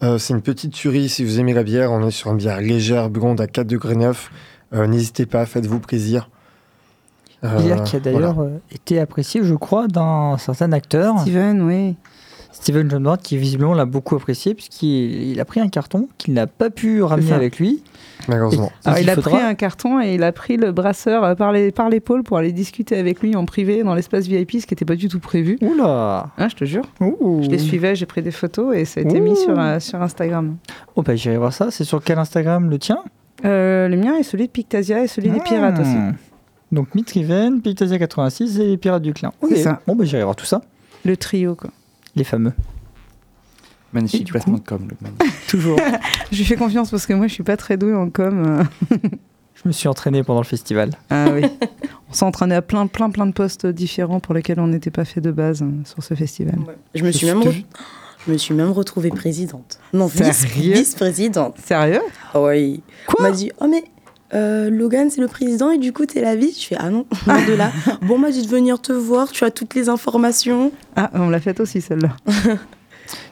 [0.00, 1.92] C'est une petite tuerie si vous aimez la bière.
[1.92, 4.32] On est sur une bière légère, blonde à 4 degrés 9.
[4.74, 6.28] Euh, N'hésitez pas, faites-vous plaisir.
[7.44, 11.96] Euh, Bière qui a d'ailleurs euh, été appréciée, je crois, d'un certain acteur, Steven, oui.
[12.52, 16.34] Steven John Ward, qui visiblement l'a beaucoup apprécié, puisqu'il il a pris un carton qu'il
[16.34, 17.82] n'a pas pu ramener avec lui.
[18.28, 18.70] malheureusement.
[18.84, 21.34] Et Alors, il a faudra- pris un carton et il a pris le brasseur euh,
[21.34, 24.66] par les- par l'épaule pour aller discuter avec lui en privé dans l'espace VIP, ce
[24.66, 25.58] qui n'était pas du tout prévu.
[25.62, 26.84] Oula Hein, je te jure.
[27.00, 27.40] Ouh.
[27.42, 29.24] Je les suivais, j'ai pris des photos et ça a été Ouh.
[29.24, 30.56] mis sur, euh, sur Instagram.
[30.94, 32.98] Oh bah j'irai voir ça, c'est sur quel Instagram le tien?
[33.44, 35.96] Euh, le mien est celui de Pictasia et celui des pirates aussi.
[35.96, 36.12] Ah.
[36.70, 39.32] Donc Mitriven, Pictasia86 et les Pirates du Clin.
[39.40, 39.50] Ok.
[39.54, 39.80] C'est ça.
[39.86, 40.62] Bon bah j'irai voir tout ça.
[41.04, 41.70] Le trio, quoi.
[42.16, 42.52] Les fameux.
[43.92, 44.88] Magnifique du placement coup de com.
[44.88, 45.26] Le.
[45.48, 45.78] Toujours.
[46.32, 48.64] Je lui fais confiance parce que moi, je suis pas très douée en com.
[48.90, 48.96] euh.
[49.54, 50.90] Je me suis entraîné pendant le festival.
[51.10, 51.42] Ah oui.
[52.08, 55.04] on s'est entraîné à plein, plein, plein de postes différents pour lesquels on n'était pas
[55.04, 56.56] fait de base hein, sur ce festival.
[56.94, 57.42] Je me suis même,
[58.26, 59.78] je me suis même retrouvée présidente.
[59.92, 61.56] Non, vice- Sérieux vice-présidente.
[61.64, 62.00] Sérieux?
[62.34, 62.82] Ah oui.
[63.06, 63.16] Quoi?
[63.20, 63.84] On m'a dit, oh mais
[64.34, 66.60] euh, Logan c'est le président et du coup t'es la vice.
[66.62, 67.70] Je fais, ah non, loin de là.
[68.02, 70.72] bon, on m'a dit de venir te voir, tu as toutes les informations.
[70.96, 72.10] Ah, on l'a faite aussi celle-là.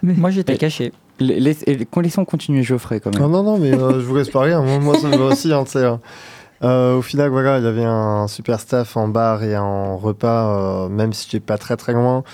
[0.03, 0.93] Moi, j'étais Et- caché.
[1.23, 3.21] Les, les, et laissons continuer Geoffrey quand même.
[3.21, 4.53] Non, non, non, mais euh, je vous laisse parler.
[4.53, 4.63] hein.
[4.63, 5.53] Moi, moi, ça me va aussi.
[5.53, 6.01] hein, tu sais, hein.
[6.63, 10.85] Euh, au final, voilà, il y avait un super staff en bar et en repas,
[10.85, 12.25] euh, même si j'étais pas très très loin.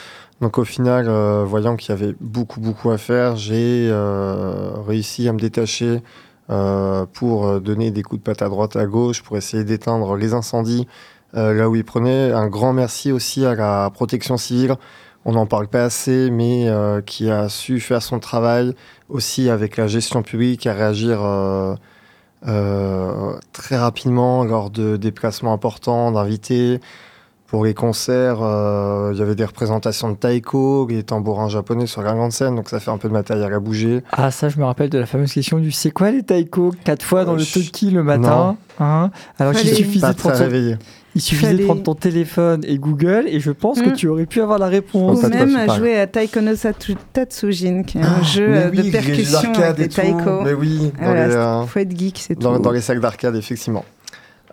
[0.41, 5.29] Donc au final, euh, voyant qu'il y avait beaucoup beaucoup à faire, j'ai euh, réussi
[5.29, 6.03] à me détacher
[6.51, 10.35] euh, pour donner des coups de patte à droite à gauche, pour essayer d'éteindre les
[10.35, 10.87] incendies
[11.33, 12.33] là où ils prenaient.
[12.33, 14.77] Un grand merci aussi à la protection civile.
[15.27, 16.71] On n'en parle pas assez, mais
[17.05, 18.75] qui a su faire son travail
[19.11, 21.19] aussi avec la gestion publique, à réagir
[22.41, 26.81] très rapidement lors de déplacements importants, d'invités.
[27.49, 32.03] Pour les concerts, euh, il y avait des représentations de taiko, les tambourins japonais sur
[32.03, 34.03] la grande scène, donc ça fait un peu de matériel à bouger.
[34.11, 36.73] Ah, ça, je me rappelle de la fameuse question du c'est quoi les taiko?
[36.83, 37.65] Quatre fois dans Euh, le chut.
[37.67, 38.57] toki le matin.
[38.81, 39.11] Hein?
[39.39, 40.37] Alors qu'il suffisait, Pas de prendre,
[41.15, 43.95] il suffisait de ton téléphone et Google, et je pense que Mm.
[43.95, 45.23] tu aurais pu avoir la réponse.
[45.23, 45.79] Ou même pareil.
[45.79, 49.53] jouer à Taiko no Satu- Tatsujin, qui est un Ah, jeu euh, oui, de percussion
[49.55, 49.95] avec des et tout.
[49.95, 50.43] taiko.
[50.45, 52.41] Mais oui, dans, Voilà, les, euh, faut être geek, c'est tout.
[52.43, 53.85] dans, dans les salles d'arcade, effectivement.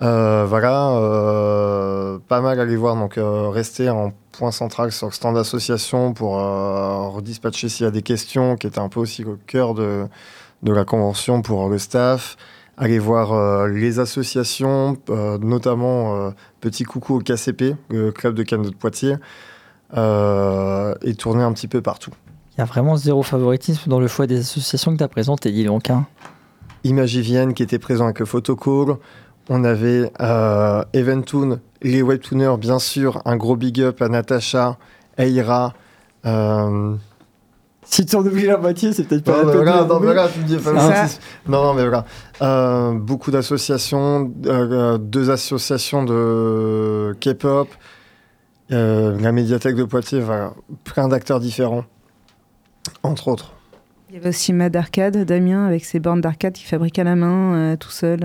[0.02, 2.96] Euh, voilà, euh, pas mal à aller voir.
[2.96, 7.91] Donc, euh, rester en point central sur le stand d'association pour redispatcher s'il y a
[7.91, 10.08] des questions, qui était un peu aussi au cœur de,
[10.64, 12.36] de la convention pour le staff.
[12.76, 19.18] Aller voir les associations, notamment Petit Coucou au KCP, le club de Cannes de Poitiers,
[19.96, 22.10] et tourner un petit peu partout.
[22.56, 25.52] Il y a vraiment zéro favoritisme dans le choix des associations que tu as présentées,
[25.52, 25.91] dis donc.
[25.91, 26.08] hein.
[26.84, 28.98] Imagivienne qui était présent avec le photocall.
[29.50, 33.22] On avait euh, Eventoon, les webtooners, bien sûr.
[33.26, 34.78] Un gros big up à Natacha,
[35.18, 35.74] Eira.
[36.26, 36.96] Euh...
[37.86, 40.00] Si tu en oublies la moitié, c'est peut-être pas Non, la peine voilà, non, nommer.
[40.08, 41.08] mais voilà, tu me dis pas Ça.
[41.08, 41.20] ça.
[41.48, 42.06] Non, non, mais voilà.
[42.41, 47.68] Euh, beaucoup d'associations, euh, deux associations de K-pop,
[48.72, 50.54] euh, la médiathèque de Poitiers, voilà.
[50.86, 51.84] plein d'acteurs différents,
[53.04, 53.52] entre autres.
[54.10, 57.16] Il y avait aussi Mad Arcade, Damien, avec ses bornes d'arcade qu'il fabrique à la
[57.16, 58.22] main, euh, tout seul.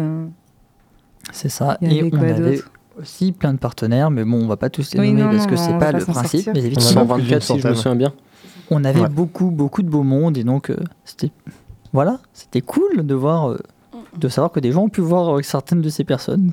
[1.32, 1.78] C'est ça.
[1.80, 2.60] Il y Et on avait
[2.98, 5.44] aussi plein de partenaires, mais bon, on va pas tous les Oui, nommer non, parce
[5.44, 6.40] non, que on c'est pas pas le principe.
[6.44, 6.52] sortir.
[6.54, 8.12] Mais On en a effectivement, plus d'une 124 si je me souviens bien.
[8.70, 9.08] on avait Ouais.
[9.08, 11.30] beaucoup, beaucoup de beau monde et donc euh, c'était
[11.92, 13.58] voilà, c'était cool de voir, euh,
[14.16, 16.50] de savoir que des gens ont pu voir euh, certaines de ces personnes.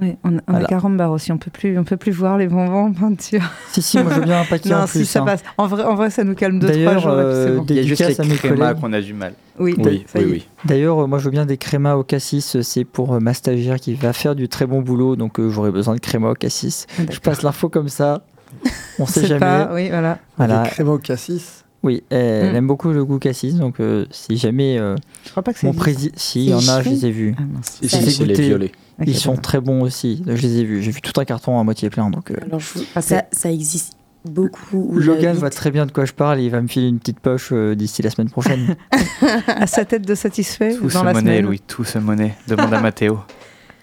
[0.00, 0.66] Oui, on, a- on Voilà.
[0.66, 3.40] a Carambar aussi, on peut plus, on peut plus voir les bonbons en peinture.
[3.72, 5.00] Si si, moi je veux bien un paquet en non, plus.
[5.00, 5.24] si ça hein.
[5.24, 5.42] passe.
[5.56, 7.12] En vrai, en vrai, ça nous calme deux trois jours.
[7.12, 7.66] euh, bon.
[7.70, 8.80] Il y a juste les crémas collègues.
[8.82, 9.32] qu'on a du mal.
[9.58, 10.46] Oui, Oui, oui.
[10.66, 13.32] D'ailleurs, euh, moi je veux bien des crémas au cassis, euh, c'est pour euh, ma
[13.32, 16.34] stagiaire qui va faire du très bon boulot, donc euh, j'aurais besoin de créma au
[16.34, 16.86] cassis.
[16.98, 18.22] Ah, Je passe l'info comme ça,
[18.98, 19.40] on sait C'est jamais.
[19.40, 20.18] pas, oui, voilà.
[20.36, 20.62] Voilà.
[20.64, 21.64] Des créma au cassis.
[21.82, 22.56] Oui, elle Mm.
[22.56, 25.66] aime beaucoup le goût cassis, donc euh, si jamais euh, Je crois pas que c'est.
[25.66, 27.34] mon président, si il y en a, je les ai vus.
[27.38, 28.72] Ah, fait c'est les violets.
[29.04, 30.82] Ils sont très bons aussi, je les ai vus.
[30.82, 33.24] J'ai vu tout un carton à moitié plein, donc euh, Alors, je vous- Ah, ça,
[33.30, 33.92] ça existe
[34.24, 34.90] beaucoup.
[34.98, 37.20] Logan voit très bien de quoi je parle et il va me filer une petite
[37.20, 38.74] poche euh, d'ici la semaine prochaine.
[39.46, 41.44] À sa tête de satisfait Tout dans se la monnaie, semaine.
[41.44, 42.34] Louis, tout se monnaie.
[42.48, 43.18] Demande à Mathéo.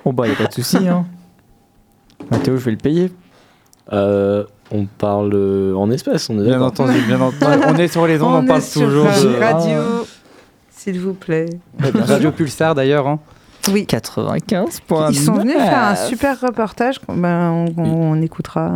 [0.03, 0.87] bon bah, y a pas de souci.
[0.87, 1.05] Hein.
[2.31, 3.11] Mathéo, je vais le payer.
[3.91, 7.61] Euh, on parle euh, en espèces, on est Bien entendu, bien entendu.
[7.67, 10.03] On est sur les ondes, on, est parle sur toujours de radio, Ah.
[10.71, 11.47] s'il vous plaît.
[11.79, 13.07] Radio Pulsar d'ailleurs.
[13.07, 13.19] hein.
[13.71, 13.85] Oui.
[13.85, 15.09] 95 points.
[15.11, 16.99] Ils sont venus faire un super reportage.
[16.99, 18.71] qu'on- Ben, on, on- on écoutera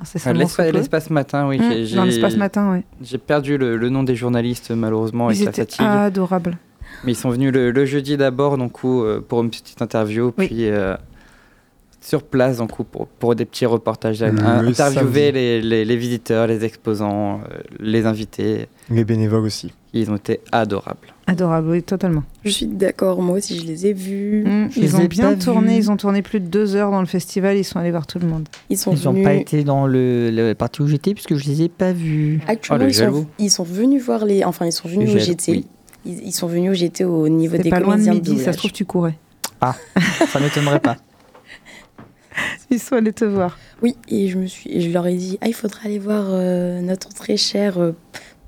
[0.00, 0.32] Ah,
[0.72, 1.58] L'espace matin, oui.
[1.60, 2.80] Mmh, dans l'espace matin, oui.
[3.02, 5.86] J'ai perdu le, le nom des journalistes malheureusement avec Ils la étaient fatigue.
[5.86, 6.58] adorables.
[7.04, 10.32] Mais ils sont venus le, le jeudi d'abord donc où, euh, pour une petite interview,
[10.38, 10.46] Oui.
[10.48, 10.96] puis euh,
[12.04, 16.46] sur place donc où pour, pour des petits reportages, Le interviewer les, les- les visiteurs,
[16.48, 18.66] les exposants, euh, les invités.
[18.90, 19.72] Les bénévoles aussi.
[19.94, 21.08] Ils ont été adorables.
[21.26, 22.24] Adorables, oui, totalement.
[22.44, 24.42] Je suis d'accord, moi aussi, je les ai vus.
[24.44, 27.06] Mm, Je Ils ont bien tourné, ils ont tourné plus de deux heures dans le
[27.06, 28.48] festival, ils sont allés voir tout le monde.
[28.70, 29.24] Ils sont Ils n'ont venus.
[29.24, 32.40] pas été dans le, la partie où j'étais puisque je les ai pas vus.
[32.48, 33.26] Actuellement, Oh, ils, sont, jaloux.
[33.38, 34.42] ils sont venus voir les.
[34.44, 35.52] Enfin, ils sont venus GT.
[35.52, 35.66] oui.
[36.04, 38.34] Ils, ils sont venus au GT au niveau C'est des pas loin de midi, ça
[38.36, 38.54] doublage.
[38.54, 39.14] se trouve tu courais.
[39.60, 40.96] Ça m'étonnerait pas.
[42.70, 43.58] Ils sont allés te voir.
[43.82, 46.24] Oui, et je me suis, et je leur ai dit, ah, il faudra aller voir
[46.28, 47.92] euh, notre très cher, euh,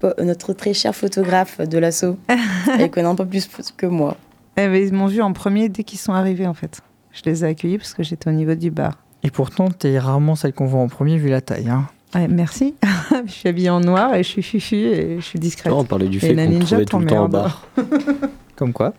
[0.00, 2.16] po- notre très cher photographe de l'assaut.
[2.78, 4.16] Elle connaît un peu plus que moi.
[4.56, 6.80] Eh ben, ils m'ont vu en premier dès qu'ils sont arrivés en fait.
[7.12, 8.94] Je les ai accueillis parce que j'étais au niveau du bar.
[9.22, 11.68] Et pourtant, t'es rarement celle qu'on voit en premier vu la taille.
[11.68, 11.88] Hein.
[12.14, 12.74] Ouais, merci.
[13.26, 15.72] je suis habillée en noir et je suis fufu et je suis discrète.
[15.72, 17.66] Non, on parlait du Et fait la qu'on ninja trouvait tout le temps en bar.
[18.56, 18.94] Comme quoi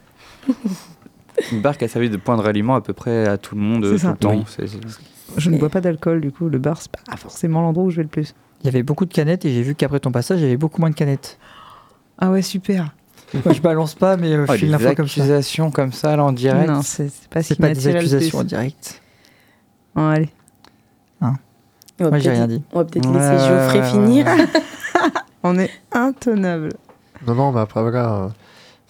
[1.52, 3.62] Une bar qui a servi de point de ralliement à peu près à tout le
[3.62, 4.12] monde euh, tout ça.
[4.12, 4.36] le temps.
[4.60, 4.68] Oui.
[5.38, 7.98] Je ne bois pas d'alcool, du coup, le bar, c'est pas forcément l'endroit où je
[7.98, 8.34] vais le plus.
[8.62, 10.58] Il y avait beaucoup de canettes et j'ai vu qu'après ton passage, il y avait
[10.58, 11.38] beaucoup moins de canettes.
[12.18, 12.94] Ah ouais, super.
[13.44, 15.22] Moi, je balance pas, mais euh, je Oh, file les l'info comme ça.
[15.22, 16.70] accusations comme ça, là, en direct.
[16.70, 19.02] Non, c'est pas ce C'est qui pas des accusations en direct.
[19.96, 20.30] Bon, allez.
[22.00, 22.62] Va Moi, j'ai rien dit.
[22.74, 24.26] On va peut-être Ouais, laisser Geoffrey ouais, finir.
[25.44, 26.70] On est intenable.
[27.26, 28.32] Non, non, mais après, voilà.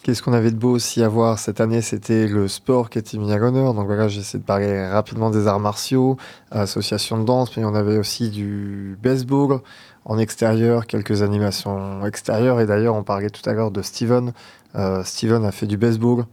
[0.06, 2.98] Euh, Qu'est-ce qu'on avait de beau aussi à voir cette année C'était le sport qui
[2.98, 3.74] était mis à l'honneur.
[3.74, 6.16] Donc voilà, j'essaie de parler rapidement des arts martiaux,
[6.50, 9.60] association de danse, mais on avait aussi du baseball
[10.04, 12.60] en extérieur, quelques animations extérieures.
[12.60, 14.32] Et d'ailleurs, on parlait tout à l'heure de Steven.
[14.76, 16.24] Euh, Steven a fait du baseball.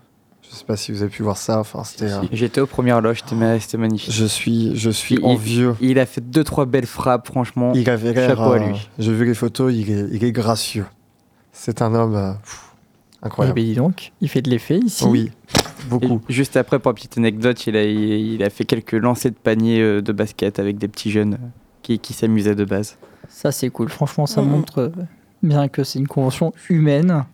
[0.43, 1.59] Je sais pas si vous avez pu voir ça.
[1.59, 2.21] Enfin, euh.
[2.31, 4.13] J'étais aux premières loges, c'était ma- c'était magnifique.
[4.13, 5.75] je suis, je suis Il- envieux.
[5.81, 7.71] Il a fait deux trois belles frappes, franchement.
[7.73, 8.13] Il avait.
[8.13, 8.89] Chapeau à euh, lui.
[8.99, 9.73] J'ai vu les photos.
[9.73, 10.85] Il est, il est gracieux.
[11.53, 12.33] C'est un homme euh,
[13.23, 13.55] pff, Eh incroyable.
[13.55, 15.03] ben, dis donc, il fait de l'effet ici.
[15.05, 15.31] Oui,
[15.89, 16.21] beaucoup.
[16.29, 19.31] Et juste après, pour une petite anecdote, il a, il, il a fait quelques lancers
[19.31, 21.47] de panier euh, de basket avec des petits jeunes euh,
[21.81, 22.97] qui, qui s'amusaient de base.
[23.29, 23.89] Ça, c'est cool.
[23.89, 24.49] Franchement, ça Mhm.
[24.49, 24.89] montre euh,
[25.41, 27.25] bien que c'est une convention humaine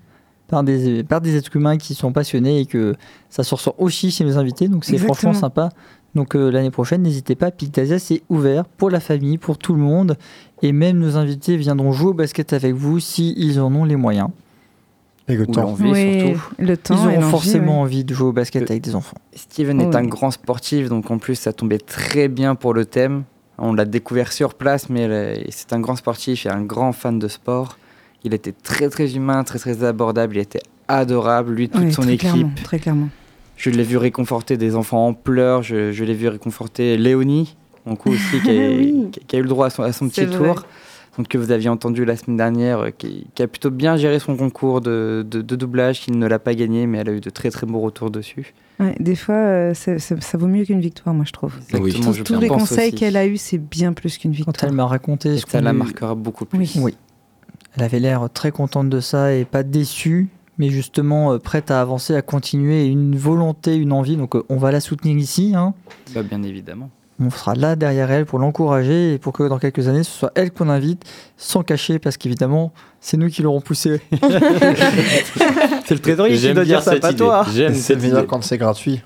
[0.48, 2.96] par des, par des êtres humains qui sont passionnés et que
[3.30, 4.68] ça se ressort aussi chez nos invités.
[4.68, 5.70] Donc, c'est franchement sympa.
[6.16, 7.52] Donc, euh, l'année prochaine, n'hésitez pas.
[7.52, 10.18] Pictasia, c'est ouvert pour la famille, pour tout le monde.
[10.64, 14.30] Et même nos invités viendront jouer au basket avec vous s'ils en ont les moyens.
[15.30, 15.76] Et le Ou temps.
[15.80, 16.42] Oui, surtout.
[16.58, 16.96] le temps.
[17.10, 17.82] Ils auront forcément ouais.
[17.84, 19.18] envie de jouer au basket Euh, avec des enfants.
[19.36, 19.96] Steven est Oui.
[19.96, 23.24] un grand sportif, donc en plus ça tombait très bien pour le thème.
[23.60, 27.28] On l'a découvert sur place, mais c'est un grand sportif et un grand fan de
[27.28, 27.78] sport.
[28.24, 32.02] Il était très très humain, très très abordable, il était adorable, lui, toute Ouais, son
[32.02, 32.32] très équipe.
[32.32, 33.10] Clairement, très clairement.
[33.58, 37.56] Je l'ai vu réconforter des enfants en pleurs, je, je l'ai vu réconforter Léonie,
[37.86, 39.10] mon coup aussi, qui a, Oui.
[39.12, 40.48] qui- qui a eu le droit à son, à son C'est petit vrai.
[40.54, 40.66] tour.
[41.18, 44.20] Donc, que vous aviez entendu la semaine dernière, euh, qui, qui a plutôt bien géré
[44.20, 47.20] son concours de, de- de doublage, qu'il ne l'a pas gagné, mais elle a eu
[47.20, 48.54] de très très beaux retours dessus.
[48.80, 51.56] Ouais, des fois, euh, c'est- c'est- ça vaut mieux qu'une victoire, moi, je trouve.
[51.74, 51.80] Oui.
[51.88, 52.96] Exactement, Tous, je tous les conseils aussi.
[52.96, 54.70] qu'elle a eus, c'est bien plus qu'une Quand victoire.
[54.70, 56.58] elle m'a raconté ce ça la marquera beaucoup plus.
[56.60, 56.72] Oui.
[56.78, 56.96] Oui.
[57.76, 61.82] Elle avait l'air très contente de ça et pas déçue, mais justement euh, prête à
[61.82, 64.16] avancer, à continuer, et une volonté, une envie.
[64.16, 65.54] Donc euh, on va la soutenir ici.
[65.56, 65.74] hein.
[66.14, 66.90] Bah, bien évidemment.
[67.22, 70.32] On sera là derrière elle pour l'encourager et pour que dans quelques années, ce soit
[70.36, 71.04] elle qu'on invite,
[71.36, 74.00] sans cacher, parce qu'évidemment, c'est nous qui l'aurons poussé.
[75.86, 77.46] C'est le trésorier qui J'aime doit bien dire ça, pas toi.
[77.54, 78.28] J'aime Et c'est cette meilleur idée.
[78.28, 79.02] quand c'est gratuit.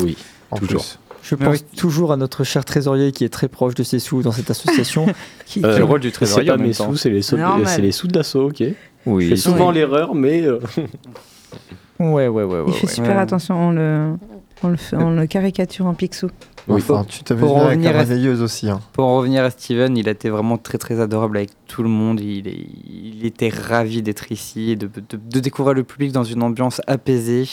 [0.00, 0.16] Oui.
[0.50, 0.82] En Toujours.
[0.82, 0.98] plus.
[1.22, 4.30] Je pense toujours à notre cher trésorier qui est très proche de ses sous dans
[4.32, 5.06] cette association.
[5.46, 6.90] qui, Euh, C'est le rôle du C'est trésorier pas en même mes temps.
[6.90, 7.66] sous, c'est les, sous- Normal.
[7.66, 8.58] c'est les sous de l'assaut, ok.
[8.60, 8.72] Je
[9.06, 9.74] Oui, fais souvent Oui.
[9.76, 10.60] l'erreur, mais euh,
[11.98, 12.44] Ouais, ouais, ouais.
[12.44, 12.92] ouais, Il fait ouais.
[12.92, 13.22] super Ouais.
[13.22, 14.12] attention, on le,
[14.62, 16.28] on le, fait- on le caricature en pixou.
[16.68, 16.76] Oui.
[16.82, 18.68] Enfin, tu t'avais Pour vu avec la réveilleuse aussi.
[18.68, 18.80] Hein.
[18.92, 22.20] Pour en revenir à Steven, il été vraiment très très adorable avec tout le monde.
[22.20, 26.24] Il, est- il était ravi d'être ici et de, de- de découvrir le public dans
[26.24, 27.48] une ambiance apaisée,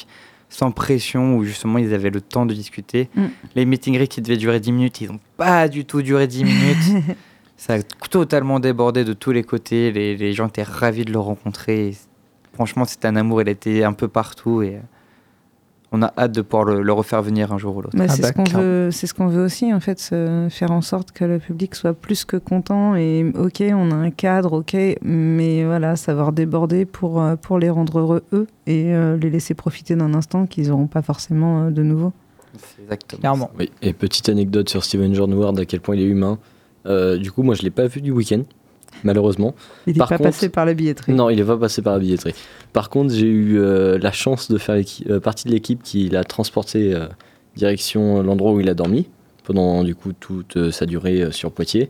[0.50, 3.10] sans pression, où justement ils avaient le temps de discuter.
[3.16, 3.24] Mm.
[3.56, 7.04] Les meeting qui devaient durer 10 minutes, ils n'ont pas du tout duré 10 minutes.
[7.58, 9.92] Ça a totalement débordé de tous les côtés.
[9.92, 11.96] Les, les gens étaient ravis de le rencontrer.
[12.54, 13.42] Franchement, c'était un amour.
[13.42, 14.80] Il était un peu partout et euh,
[15.94, 17.96] on a hâte de pouvoir le, le refaire venir un jour ou l'autre.
[17.96, 18.64] Bah, Ah c'est bah, ce qu'on clairement.
[18.64, 20.02] veut, c'est ce qu'on veut aussi en fait,
[20.50, 24.10] faire en sorte que le public soit plus que content et ok, on a un
[24.12, 29.16] cadre, ok, mais voilà, savoir déborder pour euh, pour les rendre heureux eux et euh,
[29.18, 32.12] les laisser profiter d'un instant qu'ils n'auront pas forcément euh, de nouveau.
[32.58, 33.52] C'est exactement Clairement.
[33.58, 36.38] Oui, et petite anecdote sur Steven John Ward, à quel point il est humain.
[36.86, 38.42] Euh, du coup, moi, je l'ai pas vu du week-end,
[39.04, 39.56] malheureusement.
[39.88, 41.14] Il n'est pas contre- passé par la billetterie.
[41.14, 42.34] Non, il est pas passé par la billetterie.
[42.72, 46.24] Par contre, j'ai eu euh, la chance de faire euh, partie de l'équipe qui l'a
[46.24, 47.08] transporté euh,
[47.56, 49.10] direction l'endroit où il a dormi
[49.44, 51.90] pendant du coup toute sa durée sur Poitiers.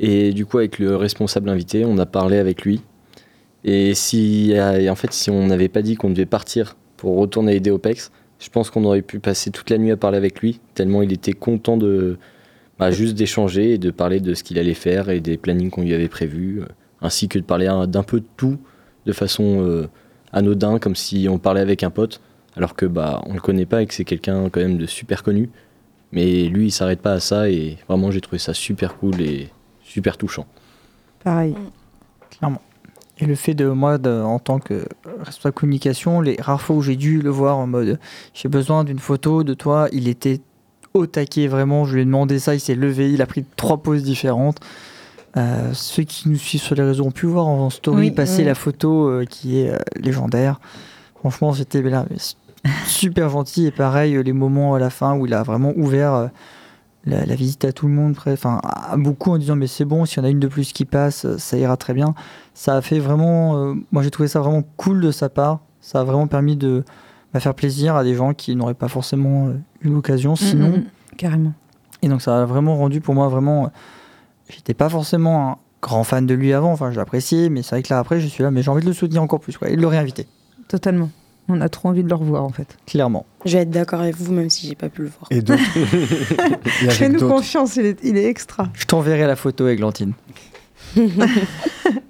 [0.00, 2.80] Et du coup, avec le responsable invité, on a parlé avec lui.
[3.64, 7.56] Et si, et en fait, si on n'avait pas dit qu'on devait partir pour retourner
[7.56, 10.60] aider OPEX, je pense qu'on aurait pu passer toute la nuit à parler avec lui,
[10.74, 12.18] tellement il était content de
[12.78, 15.82] bah, juste d'échanger et de parler de ce qu'il allait faire et des plannings qu'on
[15.82, 16.66] lui avait prévus, euh,
[17.00, 18.58] ainsi que de parler un- d'un peu de tout
[19.06, 19.86] de façon euh,
[20.32, 22.20] anodin, comme si on parlait avec un pote,
[22.56, 25.22] alors que bah on le connaît pas et que c'est quelqu'un quand même de super
[25.22, 25.48] connu.
[26.12, 29.48] Mais lui, il s'arrête pas à ça et vraiment j'ai trouvé ça super cool et
[29.82, 30.46] super touchant.
[31.22, 31.54] Pareil.
[33.18, 34.86] Et le fait de moi, de- en tant que
[35.20, 37.98] responsable communication, les rares fois où j'ai dû le voir en mode
[38.34, 40.40] j'ai besoin d'une photo de toi, il était
[40.96, 41.84] au taquet vraiment.
[41.84, 44.58] Je lui ai demandé ça, il s'est levé, il a pris trois poses différentes.
[45.36, 48.38] Euh, ceux qui nous suivent sur les réseaux ont pu voir en story Oui, passer
[48.38, 48.44] oui.
[48.44, 50.60] la photo euh, qui est euh, légendaire.
[51.18, 51.82] Franchement, c'était
[52.86, 53.66] super gentil.
[53.66, 56.30] Et pareil, les moments à la fin où il a vraiment ouvert
[57.04, 60.04] la, la visite à tout le monde, enfin à beaucoup en disant mais c'est bon,
[60.04, 62.14] s'il y en a une de plus qui passe, ça ira très bien
[62.54, 63.74] ça a fait vraiment.
[63.92, 65.60] moi, j'ai trouvé ça vraiment cool de sa part.
[65.82, 66.84] Ça a vraiment permis de,
[67.34, 69.52] va faire plaisir à des gens qui n'auraient pas forcément
[69.84, 70.68] euh, eu l'occasion sinon.
[70.68, 71.52] Mm, mm, mm, carrément.
[72.02, 73.64] Et donc ça a vraiment rendu pour moi vraiment.
[73.64, 73.68] euh,
[74.48, 77.82] J'étais pas forcément un grand fan de lui avant, enfin je l'appréciais, mais c'est vrai
[77.82, 79.68] que là après je suis là, mais j'ai envie de le soutenir encore plus, quoi,
[79.68, 80.26] et de le réinviter,
[80.68, 81.10] Totalement.
[81.48, 82.76] On a trop envie de le revoir en fait.
[82.86, 83.24] clairement.
[83.44, 85.26] Je vais être d'accord avec vous, même si j'ai pas pu le voir.
[85.30, 85.62] Et d'autres.
[86.90, 88.68] Fais-nous confiance, il est, il est extra.
[88.74, 90.12] Je t'enverrai la photo, Églantine.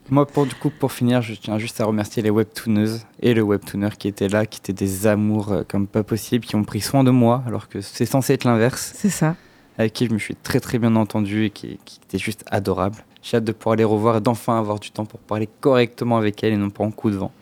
[0.08, 3.42] Moi, pour, du coup, pour finir, je tiens juste à remercier les webtooneuses et le
[3.42, 6.80] webtooner qui étaient là, qui étaient des amours euh, comme pas possible, qui ont pris
[6.80, 9.34] soin de moi, alors que c'est censé être l'inverse, C'est ça.
[9.78, 13.04] avec qui je me suis très très bien entendu et qui, qui étaient juste adorables.
[13.22, 16.44] J'ai hâte de pouvoir les revoir et d'enfin avoir du temps pour parler correctement avec
[16.44, 17.32] elles et non pas en coup de vent.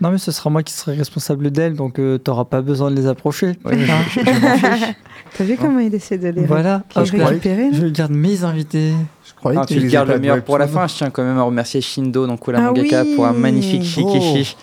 [0.00, 2.96] Non mais ce sera moi qui serai responsable d'elle, donc euh, t'auras pas besoin de
[2.96, 3.58] les approcher.
[3.64, 4.94] Ouais, Hein je- je m'en fiche.
[5.36, 8.92] T'as vu comment il essaie de les, voilà, Ah, je, récupérer je garde mes invités.
[9.28, 10.86] Je croyais Ah, que tu lisais gardes le meilleur pour la fin.
[10.86, 13.14] Je tiens quand même à remercier Shindo dans Kula Ah Mangaka oui.
[13.14, 14.34] pour un magnifique chic et Oh.
[14.36, 14.56] chiche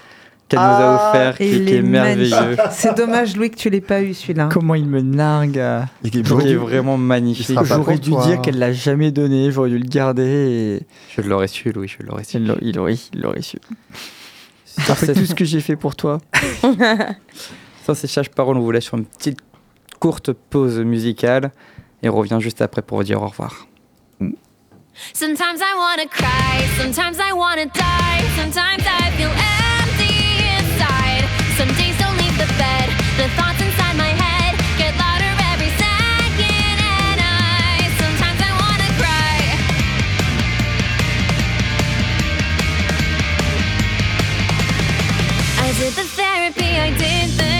[0.50, 2.58] qu'elle nous a offert, Et qui, il qui est merveilleux.
[2.72, 4.50] C'est dommage, Louis, que tu l'aies pas eu celui-là.
[4.52, 5.60] Comment il me nargue.
[5.60, 5.82] euh.
[6.10, 7.60] Qui est vraiment magnifique.
[7.64, 8.26] J'aurais dû toi.
[8.26, 10.86] dire qu'elle l'a jamais donné, j'aurais dû le garder et
[11.16, 12.38] Je l'aurais su, Louis, je l'aurais su.
[12.38, 12.70] il il
[13.14, 13.58] il l'aurait su.
[14.86, 16.20] Cette- tout ce que j'ai fait pour toi.
[17.86, 19.40] Sans ces sages paroles, on vous laisse sur une petite
[20.00, 21.52] courte pause musicale
[22.04, 23.68] et on revient juste après pour vous dire au revoir.
[25.14, 31.24] Sometimes I wanna cry, sometimes I wanna die, sometimes I feel empty inside.
[31.58, 33.57] Some days don't leave the bed, the thoughts
[45.78, 47.57] did the therapy, I did the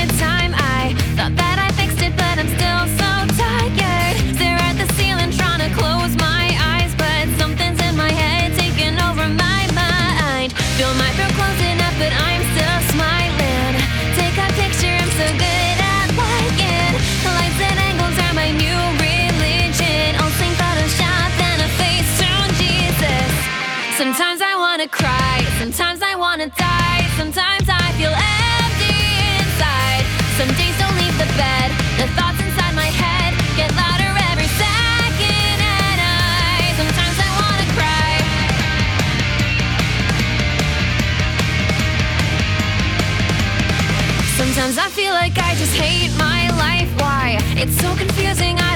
[45.78, 46.90] hate my life.
[47.00, 47.38] Why?
[47.56, 48.58] It's so confusing.
[48.60, 48.67] I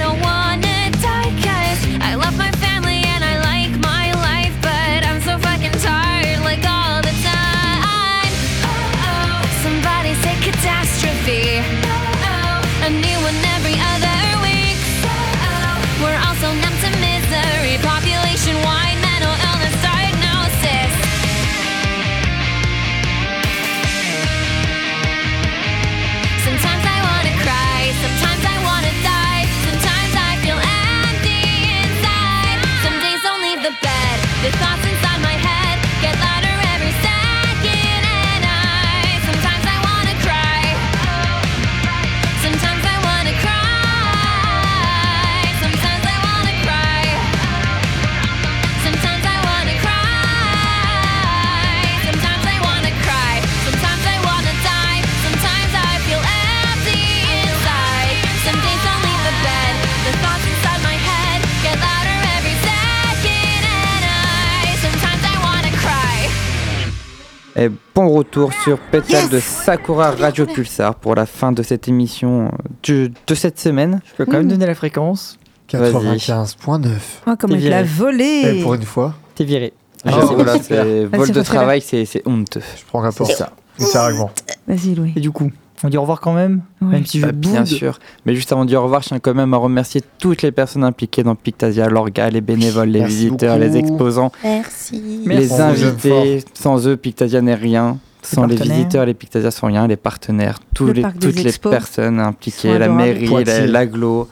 [67.93, 72.49] bon retour sur Pétale de Sakura Radio Pulsar pour la fin de cette émission
[72.89, 74.01] euh, de cette semaine.
[74.05, 74.49] Je peux quand même Mm.
[74.49, 75.37] donner la fréquence.
[75.69, 76.89] 95.9.
[77.27, 78.57] Oh, comme il l'a volé.
[78.57, 79.73] Et pour une fois, T'es viré.
[80.05, 80.75] Je- Ah, voilà, c'est
[81.05, 82.61] Vas-y, vol de travail, c'est c'est honteux.
[82.77, 83.27] je prends rapport.
[83.27, 83.51] C'est ça.
[83.79, 84.29] Littéralement.
[84.67, 85.13] Vas-y, Louis.
[85.15, 85.51] Et du coup,
[85.83, 87.99] on dit au revoir quand même, même si je Bah, bien sûr.
[88.25, 90.51] Mais juste avant de dire au revoir, je tiens quand même à remercier toutes les
[90.51, 93.71] personnes impliquées dans Pictasia, l'orga, les bénévoles, les Merci visiteurs, beaucoup.
[93.71, 95.01] les exposants, Merci.
[95.25, 95.41] Merci.
[95.41, 96.43] les invités.
[96.53, 97.97] Sans eux, Pictasia n'est rien.
[98.21, 99.87] Sans les, visiteurs, les Pictasia sont rien.
[99.87, 103.27] Les partenaires, tous Le les, parc des toutes les personnes impliquées, la mairie,
[103.67, 104.27] l'aglo.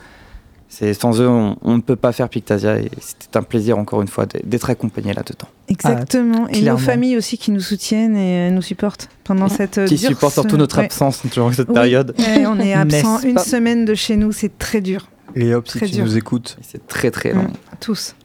[0.69, 4.07] Sans eux, on, on ne peut pas faire Pictasia et c'était un plaisir encore une
[4.07, 5.47] fois d'être accompagné là-dedans.
[5.67, 6.47] Exactement.
[6.47, 9.95] et nos familles aussi qui nous soutiennent et euh, nous supportent pendant cette euh, Qui
[9.95, 10.85] dure supportent surtout notre Ouais.
[10.85, 11.73] absence durant cette Oui.
[11.73, 12.13] période.
[12.17, 15.09] Ouais, on est absent une semaine de chez nous, c'est très dur.
[15.35, 16.05] Et hop, si Très tu dur.
[16.05, 17.43] nous écoutes, C'est très très long.
[17.43, 17.53] Mm.
[17.79, 18.15] Tous.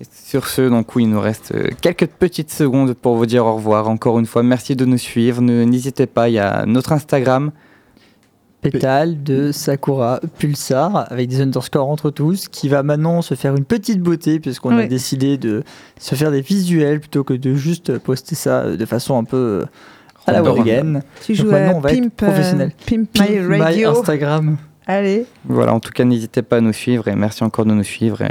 [0.00, 3.44] Et Sur ce, donc oui, il nous reste euh, quelques petites secondes pour vous dire
[3.46, 3.88] au revoir.
[3.88, 5.42] Encore une fois, merci de nous suivre.
[5.42, 7.50] Ne- N'hésitez pas, il y a notre Instagram.
[8.62, 13.64] Pétale de Sakura Pulsar avec des underscores entre tous qui va maintenant se faire une
[13.64, 14.88] petite beauté puisqu'on a Oui.
[14.88, 15.62] décidé de
[15.98, 19.36] se faire des visuels plutôt que de juste poster ça euh, de façon un peu
[19.36, 19.64] euh,
[20.26, 20.42] à la.
[20.42, 21.00] Warrigan.
[21.24, 22.72] Tu Donc joues maintenant, à on va être Pimp, euh, professionnel.
[22.86, 23.90] Pimp Pimp My My Radio.
[23.98, 24.56] Instagram.
[24.86, 27.84] Allez, Voilà, en tout cas, n'hésitez pas à nous suivre et merci encore de nous
[27.84, 28.22] suivre.
[28.22, 28.30] Et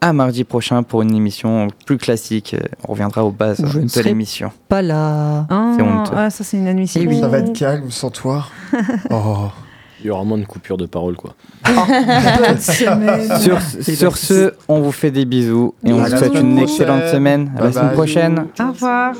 [0.00, 2.56] à mardi prochain pour une émission plus classique.
[2.88, 4.50] On reviendra aux bases je ne de l'émission.
[4.68, 5.46] Pas là.
[5.50, 6.12] Ah, C'est honteux.
[6.16, 7.00] ah, ça c'est une admission.
[7.04, 7.20] Eh oui.
[7.20, 8.46] Ça va être calme sans toi.
[9.10, 9.48] Oh.
[10.02, 11.34] Il y aura moins de coupures de parole, quoi.
[12.58, 13.38] Semaine.
[13.40, 13.60] Sur,
[13.94, 17.52] sur ce, on vous fait des bisous et on vous souhaite une excellente semaine.
[17.54, 17.94] À la Bye semaine bye.
[17.96, 18.46] prochaine.
[18.58, 19.12] Au revoir.